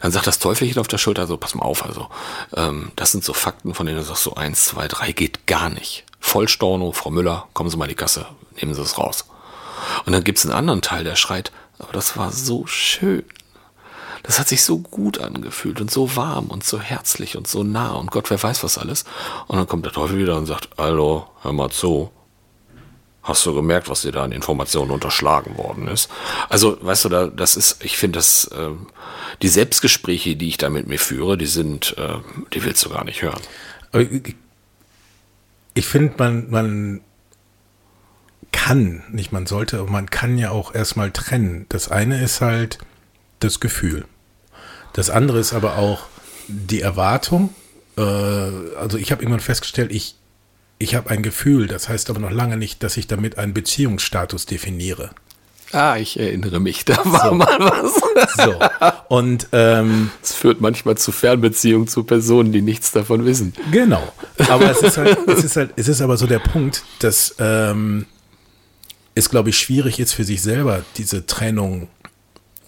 Dann 0.01 0.13
sagt 0.13 0.27
das 0.27 0.39
Teufelchen 0.39 0.79
auf 0.79 0.89
der 0.89 0.99
Schulter 0.99 1.27
so, 1.27 1.37
pass 1.37 1.55
mal 1.55 1.65
auf, 1.65 1.85
also 1.85 2.09
ähm, 2.57 2.93
das 2.95 3.13
sind 3.13 3.25
so 3.25 3.33
Fakten, 3.33 3.75
von 3.75 3.87
denen 3.87 3.99
du 3.99 4.05
sagst, 4.05 4.23
so 4.23 4.35
eins, 4.35 4.65
zwei, 4.65 4.87
drei 4.87 5.13
geht 5.13 5.47
gar 5.47 5.71
nicht. 5.71 6.05
Vollstorno, 6.21 6.93
Frau 6.93 7.11
Müller, 7.11 7.49
kommen 7.53 7.71
Sie 7.71 7.77
mal 7.77 7.87
in 7.87 7.91
die 7.91 7.95
Kasse, 7.97 8.27
nehmen 8.61 8.75
Sie 8.75 8.83
es 8.83 8.99
raus. 8.99 9.27
Und 10.05 10.13
dann 10.13 10.25
gibt's 10.25 10.45
einen 10.45 10.55
anderen 10.55 10.83
Teil, 10.83 11.05
der 11.05 11.17
schreit, 11.17 11.53
aber 11.79 11.93
das 11.93 12.17
war 12.17 12.33
so 12.33 12.67
schön. 12.67 13.25
Das 14.23 14.39
hat 14.39 14.49
sich 14.49 14.63
so 14.65 14.79
gut 14.79 15.19
angefühlt 15.21 15.81
und 15.81 15.91
so 15.91 16.17
warm 16.17 16.47
und 16.47 16.65
so 16.65 16.81
herzlich 16.81 17.37
und 17.37 17.47
so 17.47 17.63
nah 17.63 17.93
und 17.93 18.11
Gott, 18.11 18.31
wer 18.31 18.43
weiß 18.43 18.65
was 18.65 18.79
alles. 18.79 19.05
Und 19.47 19.57
dann 19.59 19.67
kommt 19.67 19.85
der 19.85 19.93
Teufel 19.93 20.19
wieder 20.19 20.37
und 20.37 20.47
sagt, 20.47 20.69
hallo, 20.79 21.27
hör 21.43 21.53
mal 21.53 21.71
zu. 21.71 22.11
Hast 23.23 23.45
du 23.45 23.55
gemerkt, 23.55 23.89
was 23.89 24.03
dir 24.03 24.13
da 24.13 24.23
an 24.23 24.31
Informationen 24.31 24.93
unterschlagen 24.93 25.59
worden 25.59 25.89
ist? 25.89 26.09
Also, 26.49 26.79
weißt 26.81 27.07
du, 27.07 27.09
da, 27.09 27.27
das 27.27 27.57
ist, 27.57 27.85
ich 27.85 27.97
finde, 27.97 28.19
das, 28.19 28.49
ähm, 28.57 28.87
die 29.43 29.49
Selbstgespräche, 29.49 30.37
die 30.37 30.49
ich 30.49 30.59
da 30.59 30.71
mit 30.71 30.87
mir 30.87 31.01
führe, 31.01 31.37
die 31.37 31.47
sind, 31.47 31.97
äh, 31.99 32.19
die 32.55 32.63
willst 32.63 32.85
du 32.85 32.91
gar 32.91 33.03
nicht 33.03 33.23
hören. 33.23 33.41
Ich 35.75 35.87
finde, 35.87 36.15
man, 36.19 36.51
man 36.51 37.01
kann, 38.53 39.03
nicht 39.11 39.33
man 39.33 39.47
sollte, 39.47 39.81
aber 39.81 39.91
man 39.91 40.09
kann 40.09 40.39
ja 40.39 40.51
auch 40.51 40.73
erstmal 40.73 41.11
trennen. 41.11 41.67
Das 41.69 41.91
eine 41.91 42.23
ist 42.23 42.41
halt 42.41 42.79
das 43.40 43.61
Gefühl. 43.61 44.05
Das 44.93 45.11
andere 45.11 45.38
ist 45.38 45.52
aber 45.52 45.76
auch 45.76 46.07
die 46.49 46.81
Erwartung. 46.81 47.55
Äh, 47.97 48.00
also 48.00 48.99
ich 48.99 49.12
habe 49.12 49.23
irgendwann 49.23 49.40
festgestellt, 49.40 49.93
ich, 49.93 50.16
ich 50.78 50.95
habe 50.95 51.11
ein 51.11 51.23
Gefühl, 51.23 51.66
das 51.66 51.88
heißt 51.88 52.11
aber 52.11 52.21
noch 52.21 52.31
lange 52.31 52.57
nicht, 52.57 52.83
dass 52.83 52.97
ich 52.97 53.07
damit 53.07 53.38
einen 53.38 53.55
Beziehungsstatus 53.55 54.47
definiere. 54.47 55.11
Ah, 55.73 55.97
ich 55.97 56.19
erinnere 56.19 56.61
mich, 56.61 56.85
da 56.85 56.97
war 57.05 57.35
mal 57.35 57.59
was. 57.59 57.95
So. 58.37 58.55
Und 59.09 59.49
ähm, 59.52 60.11
Es 60.23 60.33
führt 60.33 60.61
manchmal 60.61 60.97
zu 60.97 61.12
Fernbeziehungen 61.12 61.88
zu 61.88 62.05
Personen, 62.05 62.52
die 62.52 62.62
nichts 62.62 62.93
davon 62.93 63.26
wissen. 63.26 63.52
Genau. 63.73 64.12
Aber 64.49 64.71
es 64.71 64.81
ist 64.83 64.97
halt, 64.97 65.19
es 65.26 65.45
ist 65.45 65.57
halt, 65.57 65.73
es 65.76 65.88
ist 65.88 66.00
aber 66.00 66.16
so 66.16 66.26
der 66.26 66.38
Punkt, 66.38 66.85
dass 67.00 67.35
ähm, 67.38 68.07
es, 69.14 69.28
glaube 69.28 69.50
ich, 69.50 69.59
schwierig 69.59 69.99
ist 69.99 70.12
für 70.12 70.25
sich 70.25 70.40
selber, 70.40 70.85
diese 70.97 71.26
Trennung 71.26 71.88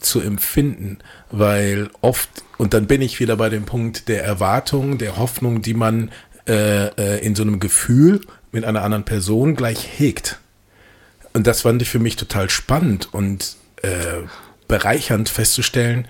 zu 0.00 0.21
empfinden, 0.21 0.99
weil 1.31 1.90
oft, 2.00 2.28
und 2.57 2.75
dann 2.75 2.87
bin 2.87 3.02
ich 3.02 3.21
wieder 3.21 3.37
bei 3.37 3.49
dem 3.49 3.64
Punkt 3.64 4.09
der 4.09 4.25
Erwartung, 4.25 4.99
der 4.99 5.17
Hoffnung, 5.17 5.62
die 5.62 5.75
man 5.75 6.11
äh, 6.49 6.87
äh, 6.87 7.25
in 7.25 7.35
so 7.35 7.43
einem 7.43 7.61
Gefühl 7.61 8.21
mit 8.52 8.64
einer 8.64 8.83
anderen 8.83 9.05
Person 9.05 9.55
gleich 9.55 9.87
hegt. 9.99 10.38
Und 11.33 11.47
das 11.47 11.62
fand 11.62 11.83
ich 11.83 11.90
für 11.90 11.99
mich 11.99 12.17
total 12.17 12.50
spannend 12.50 13.12
und 13.12 13.57
äh, 13.83 14.23
bereichernd 14.67 15.28
festzustellen, 15.28 16.09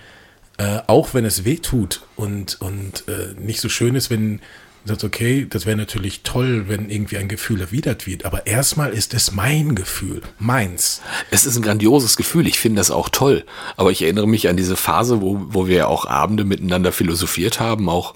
äh, 0.58 0.80
auch 0.86 1.14
wenn 1.14 1.24
es 1.24 1.44
weh 1.44 1.56
tut 1.56 2.02
und, 2.16 2.60
und 2.60 3.04
äh, 3.08 3.34
nicht 3.38 3.60
so 3.60 3.68
schön 3.68 3.94
ist, 3.94 4.10
wenn 4.10 4.40
du 4.88 4.94
sagst, 4.94 5.04
okay, 5.04 5.46
das 5.48 5.66
wäre 5.66 5.76
natürlich 5.76 6.22
toll, 6.22 6.64
wenn 6.68 6.90
irgendwie 6.90 7.18
ein 7.18 7.28
Gefühl 7.28 7.60
erwidert 7.60 8.06
wird, 8.06 8.24
aber 8.24 8.46
erstmal 8.46 8.92
ist 8.92 9.14
es 9.14 9.32
mein 9.32 9.74
Gefühl, 9.74 10.22
meins. 10.38 11.00
Es 11.30 11.46
ist 11.46 11.56
ein 11.56 11.62
grandioses 11.62 12.16
Gefühl, 12.16 12.46
ich 12.46 12.58
finde 12.58 12.80
das 12.80 12.90
auch 12.90 13.08
toll. 13.08 13.44
Aber 13.76 13.90
ich 13.90 14.02
erinnere 14.02 14.26
mich 14.26 14.48
an 14.48 14.56
diese 14.56 14.76
Phase, 14.76 15.20
wo, 15.20 15.40
wo 15.50 15.66
wir 15.66 15.76
ja 15.76 15.86
auch 15.86 16.06
Abende 16.06 16.44
miteinander 16.44 16.92
philosophiert 16.92 17.60
haben, 17.60 17.88
auch 17.88 18.14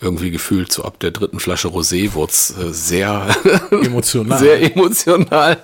irgendwie 0.00 0.30
gefühlt 0.30 0.72
so 0.72 0.84
ab 0.84 1.00
der 1.00 1.10
dritten 1.10 1.40
Flasche 1.40 1.68
Rosé 1.68 2.14
wurde 2.14 2.32
es 2.32 2.50
äh, 2.56 2.72
sehr 2.72 3.26
Emotional. 3.70 4.38
sehr 4.38 4.62
emotional. 4.62 5.58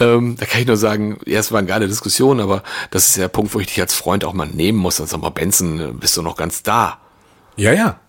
Ähm, 0.00 0.36
da 0.38 0.46
kann 0.46 0.60
ich 0.60 0.66
nur 0.66 0.76
sagen, 0.76 1.18
ja, 1.26 1.38
es 1.40 1.52
war 1.52 1.58
eine 1.58 1.68
geile 1.68 1.88
Diskussion, 1.88 2.40
aber 2.40 2.62
das 2.90 3.08
ist 3.08 3.16
ja 3.16 3.24
der 3.24 3.28
Punkt, 3.28 3.54
wo 3.54 3.60
ich 3.60 3.66
dich 3.66 3.80
als 3.80 3.94
Freund 3.94 4.24
auch 4.24 4.32
mal 4.32 4.48
nehmen 4.48 4.78
muss. 4.78 4.96
Dann 4.96 5.06
sag 5.06 5.20
mal, 5.20 5.30
Benson, 5.30 5.98
bist 5.98 6.16
du 6.16 6.22
noch 6.22 6.36
ganz 6.36 6.62
da? 6.62 6.98
Ja, 7.56 7.72
ja. 7.72 8.00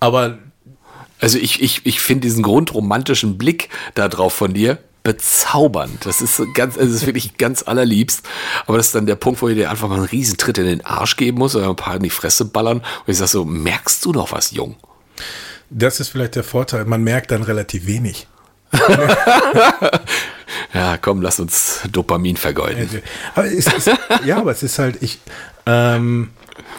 Aber 0.00 0.38
Also 1.22 1.38
ich, 1.38 1.62
ich, 1.62 1.86
ich 1.86 2.00
finde 2.00 2.26
diesen 2.26 2.42
grundromantischen 2.42 3.38
Blick 3.38 3.70
da 3.94 4.08
drauf 4.08 4.34
von 4.34 4.52
dir 4.52 4.78
bezaubernd. 5.02 6.04
Das 6.04 6.20
ist 6.20 6.40
ganz, 6.54 6.76
es 6.76 6.90
ist 6.90 7.06
wirklich 7.06 7.38
ganz 7.38 7.62
allerliebst. 7.62 8.22
Aber 8.66 8.76
das 8.76 8.86
ist 8.86 8.94
dann 8.94 9.06
der 9.06 9.16
Punkt, 9.16 9.40
wo 9.40 9.48
ich 9.48 9.56
dir 9.56 9.70
einfach 9.70 9.88
mal 9.88 9.96
einen 9.96 10.04
Riesentritt 10.04 10.58
in 10.58 10.66
den 10.66 10.84
Arsch 10.84 11.16
geben 11.16 11.38
muss 11.38 11.56
oder 11.56 11.70
ein 11.70 11.76
paar 11.76 11.96
in 11.96 12.02
die 12.02 12.10
Fresse 12.10 12.44
ballern. 12.44 12.78
Und 12.78 13.08
ich 13.08 13.16
sag 13.16 13.28
so, 13.28 13.44
merkst 13.44 14.04
du 14.04 14.12
noch 14.12 14.30
was, 14.30 14.50
Jung? 14.50 14.76
das 15.74 16.00
ist 16.00 16.10
vielleicht 16.10 16.36
der 16.36 16.44
Vorteil, 16.44 16.84
man 16.84 17.02
merkt 17.02 17.30
dann 17.30 17.42
relativ 17.42 17.86
wenig. 17.86 18.26
Ja, 20.74 20.96
komm, 20.96 21.20
lass 21.20 21.38
uns 21.38 21.80
Dopamin 21.90 22.36
vergeuden. 22.36 23.02
Aber 23.34 23.46
es 23.46 23.66
ist, 23.66 23.90
ja, 24.24 24.38
aber 24.38 24.52
es 24.52 24.62
ist 24.62 24.78
halt, 24.78 25.02
ich, 25.02 25.18
ähm, 25.66 26.30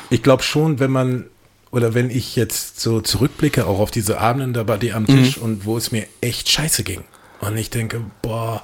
ich 0.10 0.24
glaube 0.24 0.42
schon, 0.42 0.80
wenn 0.80 0.90
man, 0.92 1.26
oder 1.74 1.96
wenn 1.96 2.12
ich 2.12 2.36
jetzt 2.36 2.80
so 2.80 3.02
zurückblicke, 3.02 3.66
auch 3.66 3.80
auf 3.80 3.90
diese 3.90 4.22
Abenden 4.22 4.54
da 4.54 4.62
bei 4.62 4.78
dir 4.78 4.96
am 4.96 5.08
Tisch 5.08 5.40
und 5.40 5.66
wo 5.66 5.76
es 5.76 5.92
mir 5.92 6.06
echt 6.22 6.48
scheiße 6.48 6.84
ging. 6.84 7.04
Und 7.42 7.58
ich 7.58 7.72
denke, 7.72 8.02
boah, 8.22 8.62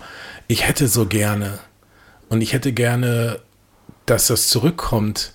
ich 0.47 0.67
hätte 0.67 0.87
so 0.87 1.07
gerne 1.07 1.57
und 2.29 2.41
ich 2.41 2.53
hätte 2.53 2.71
gerne, 2.71 3.39
dass 4.05 4.27
das 4.27 4.47
zurückkommt, 4.49 5.33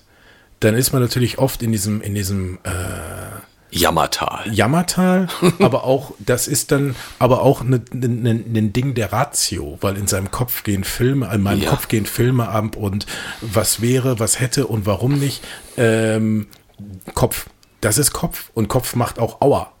dann 0.61 0.73
ist 0.73 0.93
man 0.93 1.01
natürlich 1.01 1.37
oft 1.37 1.61
in 1.63 1.73
diesem, 1.73 1.99
in 2.01 2.15
diesem 2.15 2.59
äh, 2.63 3.77
Jammertal. 3.77 4.49
Jammertal, 4.49 5.27
aber 5.59 5.83
auch, 5.83 6.13
das 6.19 6.47
ist 6.47 6.71
dann 6.71 6.95
aber 7.19 7.41
auch 7.41 7.59
ein 7.59 7.83
ne, 7.91 8.07
ne, 8.07 8.35
ne 8.35 8.61
Ding 8.69 8.93
der 8.93 9.11
Ratio, 9.11 9.77
weil 9.81 9.97
in 9.97 10.07
seinem 10.07 10.31
Kopf 10.31 10.63
gehen 10.63 10.85
Filme, 10.85 11.29
in 11.35 11.41
meinem 11.41 11.61
Ja. 11.61 11.71
Kopf 11.71 11.89
gehen 11.89 12.05
Filme 12.05 12.47
ab 12.47 12.77
und 12.77 13.05
was 13.41 13.81
wäre, 13.81 14.17
was 14.17 14.39
hätte 14.39 14.67
und 14.67 14.85
warum 14.85 15.19
nicht. 15.19 15.43
Ähm, 15.75 16.47
Kopf, 17.13 17.47
das 17.85 17.99
ist 17.99 18.13
Kopf 18.13 18.49
und 18.55 18.67
Kopf 18.67 18.95
macht 18.95 19.19
auch 19.19 19.41
Aua. 19.41 19.71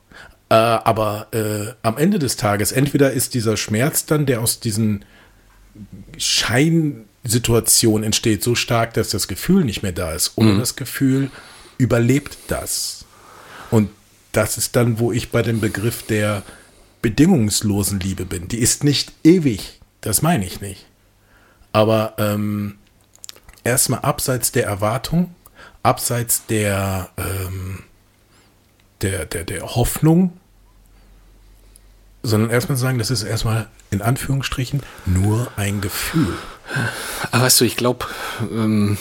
Äh, 0.49 0.53
aber 0.53 1.27
äh, 1.31 1.73
am 1.81 1.97
Ende 1.97 2.19
des 2.19 2.35
Tages, 2.35 2.71
entweder 2.71 3.11
ist 3.11 3.33
dieser 3.33 3.57
Schmerz 3.57 4.05
dann, 4.05 4.27
der 4.27 4.41
aus 4.41 4.59
diesen 4.59 5.03
Scheinsituationen 6.15 8.03
entsteht, 8.03 8.43
so 8.43 8.53
stark, 8.53 8.93
dass 8.93 9.09
das 9.09 9.27
Gefühl 9.27 9.65
nicht 9.65 9.81
mehr 9.81 9.91
da 9.91 10.13
ist, 10.13 10.33
oder 10.35 10.55
das 10.55 10.75
Gefühl 10.75 11.31
überlebt 11.79 12.37
das. 12.47 13.05
Und 13.71 13.89
das 14.33 14.59
ist 14.59 14.75
dann, 14.75 14.99
wo 14.99 15.11
ich 15.11 15.31
bei 15.31 15.41
dem 15.41 15.59
Begriff 15.59 16.03
der 16.03 16.43
bedingungslosen 17.01 17.99
Liebe 17.99 18.25
bin. 18.25 18.47
Die 18.47 18.59
ist 18.59 18.83
nicht 18.83 19.13
ewig, 19.23 19.79
das 20.01 20.21
meine 20.21 20.45
ich 20.45 20.61
nicht. 20.61 20.85
Aber 21.71 22.13
ähm, 22.19 22.77
erstmal 23.63 24.01
abseits 24.01 24.51
der 24.51 24.65
Erwartung, 24.65 25.33
abseits 25.81 26.45
der, 26.45 27.09
ähm, 27.17 27.83
der, 29.01 29.25
der, 29.25 29.43
der 29.43 29.75
Hoffnung, 29.75 30.33
sondern 32.23 32.49
erstmal 32.49 32.77
sagen, 32.77 32.97
das 32.97 33.11
ist 33.11 33.23
erstmal 33.23 33.67
in 33.91 34.01
Anführungsstrichen 34.01 34.81
nur 35.05 35.51
ein 35.57 35.81
Gefühl. 35.81 36.33
Aber 37.31 37.43
weißt 37.43 37.61
du, 37.61 37.65
ich 37.65 37.77
glaube, 37.77 38.05
ähm, 38.51 38.97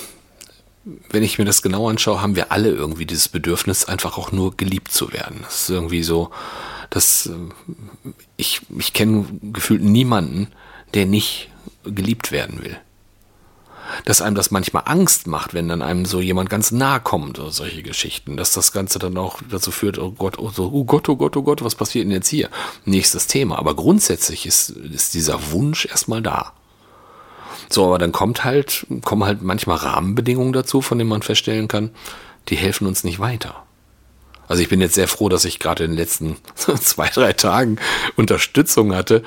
wenn 1.10 1.22
ich 1.22 1.38
mir 1.38 1.46
das 1.46 1.62
genau 1.62 1.88
anschaue, 1.88 2.20
haben 2.20 2.36
wir 2.36 2.52
alle 2.52 2.68
irgendwie 2.68 3.06
dieses 3.06 3.28
Bedürfnis, 3.28 3.86
einfach 3.86 4.18
auch 4.18 4.32
nur 4.32 4.56
geliebt 4.56 4.92
zu 4.92 5.12
werden. 5.12 5.40
Das 5.42 5.62
ist 5.62 5.70
irgendwie 5.70 6.02
so, 6.02 6.30
dass 6.90 7.26
äh, 7.26 8.10
ich, 8.36 8.60
ich 8.78 8.92
kenne 8.92 9.26
gefühlt 9.42 9.82
niemanden, 9.82 10.48
der 10.92 11.06
nicht 11.06 11.50
geliebt 11.84 12.30
werden 12.32 12.62
will. 12.62 12.76
Dass 14.04 14.22
einem 14.22 14.34
das 14.34 14.50
manchmal 14.50 14.84
Angst 14.86 15.26
macht, 15.26 15.54
wenn 15.54 15.68
dann 15.68 15.82
einem 15.82 16.04
so 16.04 16.20
jemand 16.20 16.50
ganz 16.50 16.70
nahe 16.70 17.00
kommt 17.00 17.38
oder 17.38 17.50
solche 17.50 17.82
Geschichten, 17.82 18.36
dass 18.36 18.52
das 18.52 18.72
Ganze 18.72 18.98
dann 18.98 19.16
auch 19.16 19.40
dazu 19.50 19.70
führt, 19.70 19.98
oh 19.98 20.12
Gott, 20.12 20.38
oh, 20.38 20.50
so, 20.50 20.70
oh 20.72 20.84
Gott, 20.84 21.08
oh 21.08 21.16
Gott, 21.16 21.36
oh 21.36 21.42
Gott, 21.42 21.62
was 21.62 21.74
passiert 21.74 22.04
denn 22.04 22.12
jetzt 22.12 22.28
hier? 22.28 22.48
Nächstes 22.84 23.26
Thema. 23.26 23.58
Aber 23.58 23.74
grundsätzlich 23.74 24.46
ist, 24.46 24.70
ist 24.70 25.14
dieser 25.14 25.52
Wunsch 25.52 25.86
erstmal 25.86 26.22
da. 26.22 26.52
So, 27.70 27.86
aber 27.86 27.98
dann 27.98 28.12
kommt 28.12 28.44
halt, 28.44 28.86
kommen 29.04 29.24
halt 29.24 29.42
manchmal 29.42 29.78
Rahmenbedingungen 29.78 30.52
dazu, 30.52 30.80
von 30.80 30.98
denen 30.98 31.10
man 31.10 31.22
feststellen 31.22 31.68
kann, 31.68 31.90
die 32.48 32.56
helfen 32.56 32.86
uns 32.86 33.04
nicht 33.04 33.20
weiter. 33.20 33.63
Also 34.48 34.62
ich 34.62 34.68
bin 34.68 34.80
jetzt 34.80 34.94
sehr 34.94 35.08
froh, 35.08 35.28
dass 35.28 35.44
ich 35.44 35.58
gerade 35.58 35.84
in 35.84 35.92
den 35.92 35.98
letzten 35.98 36.36
zwei, 36.54 37.08
drei 37.08 37.32
Tagen 37.32 37.78
Unterstützung 38.16 38.94
hatte 38.94 39.22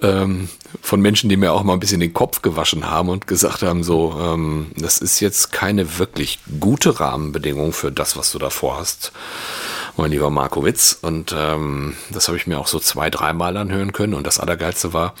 ähm, 0.00 0.48
von 0.80 1.00
Menschen, 1.00 1.28
die 1.28 1.36
mir 1.36 1.52
auch 1.52 1.62
mal 1.62 1.74
ein 1.74 1.80
bisschen 1.80 2.00
den 2.00 2.14
Kopf 2.14 2.42
gewaschen 2.42 2.90
haben 2.90 3.08
und 3.08 3.26
gesagt 3.26 3.62
haben, 3.62 3.82
so, 3.82 4.18
ähm, 4.20 4.70
das 4.76 4.98
ist 4.98 5.20
jetzt 5.20 5.52
keine 5.52 5.98
wirklich 5.98 6.38
gute 6.60 7.00
Rahmenbedingung 7.00 7.72
für 7.72 7.92
das, 7.92 8.16
was 8.16 8.32
du 8.32 8.38
davor 8.38 8.78
hast 8.78 9.12
mein 9.96 10.10
lieber 10.10 10.30
Markowitz. 10.30 10.98
Und 11.00 11.34
ähm, 11.36 11.94
das 12.10 12.28
habe 12.28 12.36
ich 12.36 12.46
mir 12.46 12.58
auch 12.58 12.66
so 12.66 12.78
zwei, 12.78 13.10
dreimal 13.10 13.56
anhören 13.56 13.92
können. 13.92 14.14
Und 14.14 14.26
das 14.26 14.40
Allergeilste 14.40 14.92
war, 14.92 15.14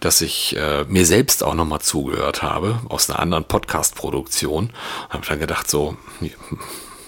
dass 0.00 0.20
ich 0.20 0.56
äh, 0.56 0.84
mir 0.88 1.06
selbst 1.06 1.42
auch 1.42 1.54
nochmal 1.54 1.80
zugehört 1.80 2.42
habe 2.42 2.80
aus 2.88 3.08
einer 3.08 3.18
anderen 3.18 3.44
Podcast-Produktion. 3.44 4.70
Habe 5.08 5.26
dann 5.26 5.40
gedacht, 5.40 5.70
so, 5.70 5.96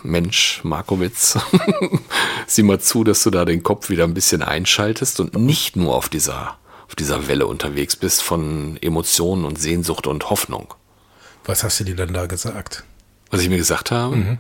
Mensch, 0.03 0.61
Markowitz, 0.65 1.39
sieh 2.47 2.63
mal 2.63 2.81
zu, 2.81 3.05
dass 3.05 3.23
du 3.23 3.31
da 3.31 3.45
den 3.45 3.63
Kopf 3.63 3.89
wieder 3.89 4.05
ein 4.05 4.15
bisschen 4.15 4.43
einschaltest 4.43 5.21
und 5.21 5.37
nicht 5.37 5.77
nur 5.77 5.95
auf 5.95 6.09
dieser, 6.09 6.59
auf 6.89 6.95
dieser 6.95 7.29
Welle 7.29 7.47
unterwegs 7.47 7.97
bist 7.97 8.23
von 8.23 8.79
Emotionen 8.81 9.45
und 9.45 9.61
Sehnsucht 9.61 10.07
und 10.07 10.31
Hoffnung. 10.31 10.75
Was 11.45 11.65
hast 11.65 11.81
du 11.81 11.85
dir 11.85 11.97
dann 11.97 12.13
da 12.13 12.27
gesagt? 12.27 12.85
was 13.33 13.41
ich 13.41 13.49
mir 13.49 13.57
gesagt 13.57 13.91
habe. 13.91 14.15
Mhm. 14.15 14.39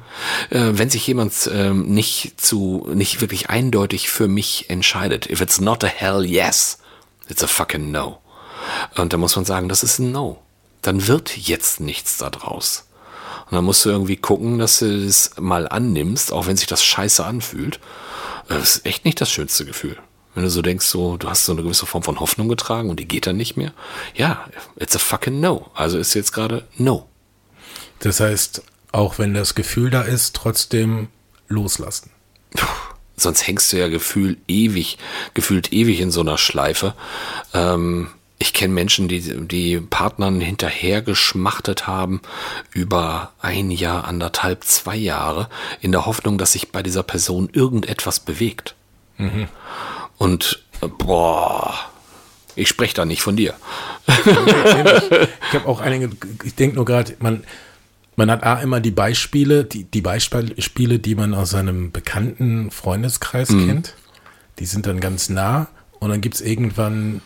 Äh, 0.50 0.78
wenn 0.78 0.90
sich 0.90 1.07
jemand 1.07 1.33
ähm, 1.50 1.87
nicht 1.87 2.38
zu, 2.38 2.87
nicht 2.92 3.23
wirklich 3.23 3.49
eindeutig 3.49 4.11
für 4.11 4.28
mich 4.28 4.69
entscheidet, 4.69 5.31
if 5.31 5.40
it's 5.40 5.62
not 5.62 5.83
a 5.83 5.87
hell 5.87 6.23
yes, 6.26 6.78
it's 7.26 7.42
a 7.42 7.47
fucking 7.47 7.90
no. 7.90 8.19
Und 8.97 9.12
da 9.14 9.16
muss 9.16 9.35
man 9.35 9.45
sagen, 9.45 9.69
das 9.69 9.83
ist 9.83 9.99
ein 9.99 10.12
No. 10.12 10.42
Dann 10.83 11.07
wird 11.07 11.37
jetzt 11.37 11.81
nichts 11.81 12.19
daraus. 12.19 12.85
Und 13.52 13.56
dann 13.56 13.66
musst 13.66 13.85
du 13.85 13.90
irgendwie 13.90 14.16
gucken, 14.16 14.59
dass 14.59 14.78
du 14.78 14.87
es 14.87 15.32
mal 15.38 15.68
annimmst, 15.68 16.32
auch 16.32 16.47
wenn 16.47 16.56
sich 16.56 16.68
das 16.68 16.82
scheiße 16.82 17.23
anfühlt. 17.23 17.80
Das 18.49 18.76
ist 18.76 18.87
echt 18.87 19.04
nicht 19.04 19.21
das 19.21 19.30
schönste 19.30 19.66
Gefühl. 19.66 19.99
Wenn 20.35 20.44
du 20.44 20.49
so 20.49 20.62
denkst, 20.62 20.87
so, 20.87 21.18
du 21.18 21.28
hast 21.28 21.44
so 21.44 21.52
eine 21.52 21.62
gewisse 21.62 21.85
Form 21.85 22.02
von 22.02 22.18
Hoffnung 22.18 22.49
getragen 22.49 22.88
und 22.88 22.99
die 22.99 23.06
geht 23.06 23.26
dann 23.26 23.37
nicht 23.37 23.59
mehr. 23.59 23.75
Ja, 24.14 24.47
it's 24.76 24.97
a 24.97 24.99
fucking 24.99 25.38
no. 25.38 25.71
Also 25.75 25.99
ist 25.99 26.14
jetzt 26.14 26.32
gerade 26.32 26.66
no. 26.78 27.06
Das 27.99 28.21
heißt, 28.21 28.62
auch 28.90 29.18
wenn 29.18 29.35
das 29.35 29.54
Gefühl 29.54 29.90
da 29.90 30.00
ist, 30.00 30.35
trotzdem 30.35 31.09
loslassen. 31.49 32.10
Puh, 32.56 32.67
sonst 33.19 33.47
hängst 33.47 33.71
du 33.71 33.76
ja 33.76 33.88
gefühlt 33.88 34.38
ewig, 34.49 34.97
gefühlt 35.34 35.75
ewig 35.75 36.00
in 36.00 36.10
so 36.10 36.23
einer 36.23 36.38
Schleife. 36.38 36.95
Ähm, 37.52 38.08
ich 38.43 38.52
kenne 38.52 38.75
Menschen, 38.75 39.07
die, 39.07 39.21
die 39.47 39.78
Partnern 39.78 40.41
hinterher 40.41 41.00
geschmachtet 41.00 41.87
haben 41.87 42.21
über 42.73 43.31
ein 43.41 43.71
Jahr, 43.71 44.05
anderthalb, 44.05 44.65
zwei 44.65 44.97
Jahre, 44.97 45.49
in 45.81 45.93
der 45.93 46.07
Hoffnung, 46.07 46.39
dass 46.39 46.52
sich 46.52 46.73
bei 46.73 46.83
dieser 46.83 47.05
Person 47.05 47.49
irgendetwas 47.52 48.19
bewegt. 48.19 48.75
Mhm. 49.17 49.47
Und 50.19 50.65
boah, 50.99 51.73
ich 52.57 52.69
spreche 52.69 52.95
da 52.95 53.05
nicht 53.05 53.23
von 53.23 53.37
dir. 53.37 53.55
Ich 55.52 55.59
habe 55.59 55.69
auch 55.69 55.81
einige, 55.81 56.11
ich 56.45 56.55
denke 56.55 56.76
nur 56.76 56.87
gerade, 56.87 57.15
man, 57.19 57.45
man 58.17 58.31
hat 58.31 58.43
A 58.43 58.55
immer 58.61 58.81
die 58.81 58.91
Beispiele, 58.91 59.65
die, 59.65 59.85
die 59.85 60.00
Beispiele, 60.00 60.99
die 60.99 61.15
man 61.15 61.35
aus 61.35 61.50
seinem 61.50 61.93
bekannten 61.93 62.71
Freundeskreis 62.71 63.50
mhm. 63.50 63.67
kennt. 63.67 63.95
Die 64.59 64.65
sind 64.65 64.87
dann 64.87 64.99
ganz 64.99 65.28
nah. 65.28 65.69
Und 66.00 66.09
dann 66.09 66.23
gibt 66.23 66.37
es 66.37 66.41
irgendwann 66.41 67.21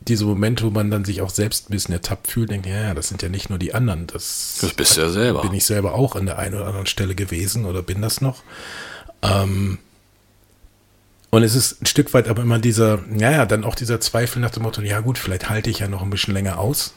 diese 0.00 0.24
Momente, 0.24 0.64
wo 0.64 0.70
man 0.70 0.90
dann 0.90 1.04
sich 1.04 1.20
auch 1.20 1.30
selbst 1.30 1.68
ein 1.68 1.72
bisschen 1.72 1.92
ertappt 1.92 2.28
fühlt, 2.28 2.50
denkt, 2.50 2.66
ja, 2.66 2.94
das 2.94 3.08
sind 3.08 3.22
ja 3.22 3.28
nicht 3.28 3.50
nur 3.50 3.58
die 3.58 3.74
anderen. 3.74 4.06
Das, 4.06 4.58
das 4.60 4.72
bist 4.72 4.96
du 4.96 5.02
ja 5.02 5.08
selber. 5.10 5.42
Bin 5.42 5.52
ich 5.52 5.64
selber 5.64 5.94
auch 5.94 6.16
an 6.16 6.26
der 6.26 6.38
einen 6.38 6.54
oder 6.54 6.66
anderen 6.66 6.86
Stelle 6.86 7.14
gewesen 7.14 7.64
oder 7.64 7.82
bin 7.82 8.00
das 8.00 8.20
noch. 8.20 8.42
Ähm, 9.22 9.78
und 11.30 11.42
es 11.42 11.54
ist 11.54 11.82
ein 11.82 11.86
Stück 11.86 12.14
weit 12.14 12.28
aber 12.28 12.42
immer 12.42 12.58
dieser, 12.58 13.00
naja, 13.08 13.44
dann 13.44 13.64
auch 13.64 13.74
dieser 13.74 14.00
Zweifel 14.00 14.40
nach 14.40 14.50
dem 14.50 14.62
Motto, 14.62 14.80
ja 14.80 15.00
gut, 15.00 15.18
vielleicht 15.18 15.50
halte 15.50 15.68
ich 15.68 15.80
ja 15.80 15.88
noch 15.88 16.02
ein 16.02 16.10
bisschen 16.10 16.34
länger 16.34 16.58
aus. 16.58 16.94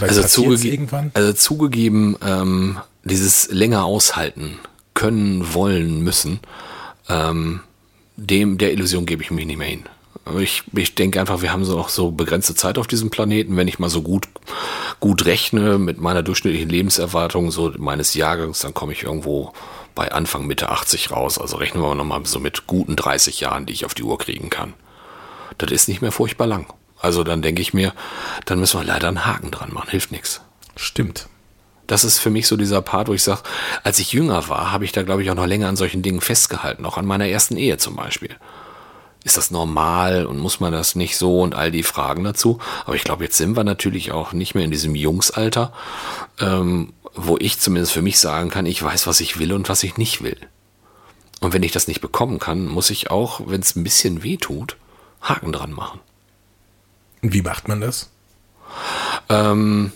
Also, 0.00 0.22
zugege 0.22 1.10
also, 1.14 1.32
zugegeben, 1.32 2.16
ähm, 2.24 2.78
dieses 3.04 3.50
länger 3.50 3.84
aushalten 3.84 4.58
können, 4.94 5.54
wollen, 5.54 6.02
müssen, 6.02 6.40
ähm, 7.08 7.60
dem 8.16 8.58
der 8.58 8.72
Illusion 8.72 9.06
gebe 9.06 9.22
ich 9.22 9.30
mich 9.30 9.46
nicht 9.46 9.56
mehr 9.56 9.68
hin. 9.68 9.84
Ich, 10.38 10.62
ich 10.74 10.94
denke 10.94 11.20
einfach, 11.20 11.42
wir 11.42 11.52
haben 11.52 11.64
so 11.64 11.76
noch 11.76 11.88
so 11.88 12.10
begrenzte 12.10 12.54
Zeit 12.54 12.78
auf 12.78 12.86
diesem 12.86 13.10
Planeten. 13.10 13.56
Wenn 13.56 13.68
ich 13.68 13.78
mal 13.78 13.88
so 13.88 14.02
gut, 14.02 14.28
gut 15.00 15.24
rechne 15.24 15.78
mit 15.78 16.00
meiner 16.00 16.22
durchschnittlichen 16.22 16.68
Lebenserwartung, 16.68 17.50
so 17.50 17.72
meines 17.78 18.14
Jahrgangs, 18.14 18.60
dann 18.60 18.74
komme 18.74 18.92
ich 18.92 19.04
irgendwo 19.04 19.52
bei 19.94 20.12
Anfang, 20.12 20.46
Mitte 20.46 20.70
80 20.70 21.10
raus. 21.10 21.38
Also 21.38 21.56
rechnen 21.56 21.82
wir 21.82 21.94
nochmal 21.94 22.24
so 22.24 22.40
mit 22.40 22.66
guten 22.66 22.96
30 22.96 23.40
Jahren, 23.40 23.66
die 23.66 23.72
ich 23.72 23.84
auf 23.84 23.94
die 23.94 24.04
Uhr 24.04 24.18
kriegen 24.18 24.50
kann. 24.50 24.74
Das 25.56 25.72
ist 25.72 25.88
nicht 25.88 26.02
mehr 26.02 26.12
furchtbar 26.12 26.46
lang. 26.46 26.66
Also 27.00 27.24
dann 27.24 27.42
denke 27.42 27.62
ich 27.62 27.74
mir, 27.74 27.92
dann 28.44 28.60
müssen 28.60 28.80
wir 28.80 28.84
leider 28.84 29.08
einen 29.08 29.26
Haken 29.26 29.50
dran 29.50 29.72
machen, 29.72 29.90
hilft 29.90 30.12
nichts. 30.12 30.40
Stimmt. 30.76 31.28
Das 31.86 32.04
ist 32.04 32.18
für 32.18 32.30
mich 32.30 32.46
so 32.46 32.56
dieser 32.56 32.82
Part, 32.82 33.08
wo 33.08 33.14
ich 33.14 33.22
sage, 33.22 33.42
als 33.82 33.98
ich 33.98 34.12
jünger 34.12 34.48
war, 34.48 34.72
habe 34.72 34.84
ich 34.84 34.92
da, 34.92 35.02
glaube 35.02 35.22
ich, 35.22 35.30
auch 35.30 35.34
noch 35.34 35.46
länger 35.46 35.68
an 35.68 35.76
solchen 35.76 36.02
Dingen 36.02 36.20
festgehalten, 36.20 36.84
auch 36.84 36.98
an 36.98 37.06
meiner 37.06 37.26
ersten 37.26 37.56
Ehe 37.56 37.78
zum 37.78 37.96
Beispiel. 37.96 38.36
Ist 39.28 39.36
das 39.36 39.50
normal 39.50 40.24
und 40.24 40.38
muss 40.38 40.58
man 40.58 40.72
das 40.72 40.94
nicht 40.94 41.18
so 41.18 41.42
und 41.42 41.54
all 41.54 41.70
die 41.70 41.82
Fragen 41.82 42.24
dazu? 42.24 42.60
Aber 42.86 42.96
ich 42.96 43.04
glaube, 43.04 43.24
jetzt 43.24 43.36
sind 43.36 43.58
wir 43.58 43.62
natürlich 43.62 44.10
auch 44.10 44.32
nicht 44.32 44.54
mehr 44.54 44.64
in 44.64 44.70
diesem 44.70 44.94
Jungsalter, 44.94 45.74
ähm, 46.40 46.94
wo 47.14 47.36
ich 47.38 47.60
zumindest 47.60 47.92
für 47.92 48.00
mich 48.00 48.18
sagen 48.18 48.48
kann, 48.48 48.64
ich 48.64 48.82
weiß, 48.82 49.06
was 49.06 49.20
ich 49.20 49.38
will 49.38 49.52
und 49.52 49.68
was 49.68 49.82
ich 49.82 49.98
nicht 49.98 50.22
will. 50.22 50.38
Und 51.42 51.52
wenn 51.52 51.62
ich 51.62 51.72
das 51.72 51.88
nicht 51.88 52.00
bekommen 52.00 52.38
kann, 52.38 52.68
muss 52.68 52.88
ich 52.88 53.10
auch, 53.10 53.42
wenn 53.44 53.60
es 53.60 53.76
ein 53.76 53.84
bisschen 53.84 54.22
weh 54.22 54.38
tut, 54.38 54.78
Haken 55.20 55.52
dran 55.52 55.72
machen. 55.72 56.00
Wie 57.20 57.42
macht 57.42 57.68
man 57.68 57.82
das? 57.82 58.08
Ähm, 59.28 59.92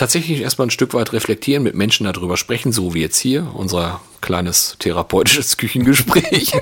tatsächlich 0.00 0.40
erstmal 0.40 0.68
ein 0.68 0.70
Stück 0.70 0.94
weit 0.94 1.12
reflektieren, 1.12 1.62
mit 1.62 1.74
Menschen 1.74 2.10
darüber 2.10 2.38
sprechen, 2.38 2.72
so 2.72 2.94
wie 2.94 3.02
jetzt 3.02 3.18
hier, 3.18 3.54
unser 3.54 4.00
kleines 4.22 4.76
therapeutisches 4.78 5.56
Küchengespräch. 5.58 6.52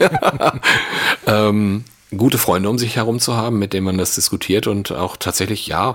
ähm, 1.27 1.85
gute 2.17 2.39
Freunde 2.39 2.69
um 2.69 2.79
sich 2.79 2.97
herum 2.97 3.21
zu 3.21 3.37
haben, 3.37 3.61
mit 3.61 3.73
denen 3.73 3.87
man 3.87 3.97
das 3.97 4.17
diskutiert 4.17 4.67
und 4.67 4.91
auch 4.91 5.17
tatsächlich, 5.17 5.69
ja, 5.69 5.95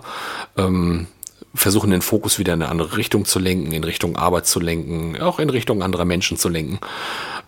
ähm, 0.55 1.07
versuchen 1.53 1.91
den 1.91 2.01
Fokus 2.01 2.39
wieder 2.39 2.53
in 2.53 2.61
eine 2.61 2.71
andere 2.71 2.95
Richtung 2.95 3.25
zu 3.25 3.39
lenken, 3.39 3.73
in 3.73 3.83
Richtung 3.83 4.15
Arbeit 4.15 4.47
zu 4.47 4.61
lenken, 4.61 5.21
auch 5.21 5.37
in 5.37 5.49
Richtung 5.49 5.83
anderer 5.83 6.05
Menschen 6.05 6.37
zu 6.37 6.47
lenken. 6.47 6.79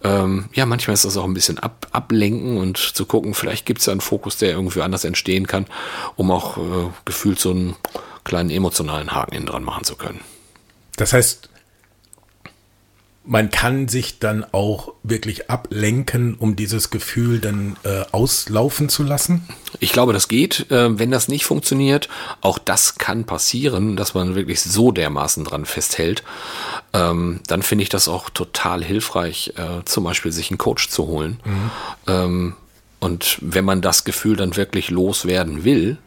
Ähm, 0.03 0.49
ja, 0.53 0.65
manchmal 0.65 0.93
ist 0.93 1.05
das 1.05 1.15
auch 1.15 1.23
ein 1.23 1.33
bisschen 1.33 1.57
ab, 1.57 1.87
ablenken 1.91 2.57
und 2.57 2.77
zu 2.77 3.05
gucken, 3.05 3.33
vielleicht 3.33 3.65
gibt 3.65 3.79
es 3.79 3.85
ja 3.85 3.93
einen 3.93 4.01
Fokus, 4.01 4.37
der 4.37 4.51
irgendwie 4.51 4.81
anders 4.81 5.05
entstehen 5.05 5.47
kann, 5.47 5.65
um 6.17 6.31
auch 6.31 6.57
äh, 6.57 6.89
gefühlt 7.05 7.39
so 7.39 7.51
einen 7.51 7.75
kleinen 8.25 8.49
emotionalen 8.49 9.13
Haken 9.13 9.35
innen 9.35 9.45
dran 9.45 9.63
machen 9.63 9.85
zu 9.85 9.95
können. 9.95 10.19
Das 10.97 11.13
heißt, 11.13 11.49
man 13.27 13.49
kann 13.49 13.87
sich 13.87 14.19
dann 14.19 14.45
auch 14.51 14.93
wirklich 15.03 15.49
ablenken, 15.49 16.35
um 16.35 16.55
dieses 16.55 16.89
Gefühl 16.91 17.39
dann 17.39 17.75
äh, 17.83 18.03
auslaufen 18.11 18.87
zu 18.87 19.03
lassen? 19.03 19.47
Ich 19.79 19.91
glaube, 19.91 20.13
das 20.13 20.27
geht. 20.27 20.69
Äh, 20.71 20.99
wenn 20.99 21.11
das 21.11 21.27
nicht 21.27 21.45
funktioniert, 21.45 22.07
auch 22.41 22.59
das 22.59 22.95
kann 22.95 23.25
passieren, 23.25 23.95
dass 23.95 24.13
man 24.13 24.35
wirklich 24.35 24.61
so 24.61 24.91
dermaßen 24.91 25.43
dran 25.43 25.65
festhält. 25.65 26.23
Ähm, 26.93 27.41
dann 27.47 27.63
finde 27.63 27.83
ich 27.83 27.89
das 27.89 28.07
auch 28.07 28.29
total 28.29 28.83
hilfreich, 28.83 29.53
äh, 29.57 29.83
zum 29.85 30.03
Beispiel 30.03 30.31
sich 30.31 30.51
einen 30.51 30.59
Coach 30.59 30.89
zu 30.89 31.07
holen. 31.07 31.39
Mhm. 31.43 31.71
Ähm, 32.07 32.53
und 32.99 33.37
wenn 33.41 33.65
man 33.65 33.81
das 33.81 34.03
Gefühl 34.03 34.35
dann 34.35 34.55
wirklich 34.55 34.89
loswerden 34.89 35.63
will, 35.63 35.97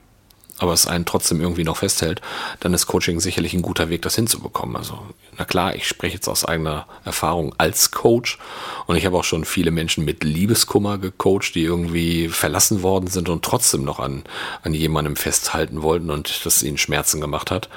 aber 0.58 0.72
es 0.72 0.86
einen 0.86 1.04
trotzdem 1.04 1.40
irgendwie 1.40 1.64
noch 1.64 1.78
festhält, 1.78 2.20
dann 2.60 2.74
ist 2.74 2.86
Coaching 2.86 3.20
sicherlich 3.20 3.54
ein 3.54 3.62
guter 3.62 3.88
Weg, 3.88 4.02
das 4.02 4.16
hinzubekommen. 4.16 4.76
Also, 4.76 4.98
na 5.36 5.44
klar, 5.44 5.74
ich 5.74 5.86
spreche 5.86 6.14
jetzt 6.14 6.28
aus 6.28 6.44
eigener 6.44 6.86
Erfahrung 7.04 7.54
als 7.58 7.90
Coach 7.90 8.38
und 8.86 8.96
ich 8.96 9.06
habe 9.06 9.16
auch 9.16 9.24
schon 9.24 9.44
viele 9.44 9.70
Menschen 9.70 10.04
mit 10.04 10.24
Liebeskummer 10.24 10.98
gecoacht, 10.98 11.54
die 11.54 11.62
irgendwie 11.62 12.28
verlassen 12.28 12.82
worden 12.82 13.06
sind 13.06 13.28
und 13.28 13.44
trotzdem 13.44 13.84
noch 13.84 14.00
an, 14.00 14.24
an 14.62 14.74
jemandem 14.74 15.16
festhalten 15.16 15.82
wollten 15.82 16.10
und 16.10 16.44
das 16.44 16.62
ihnen 16.62 16.78
Schmerzen 16.78 17.20
gemacht 17.20 17.50
hat. 17.50 17.68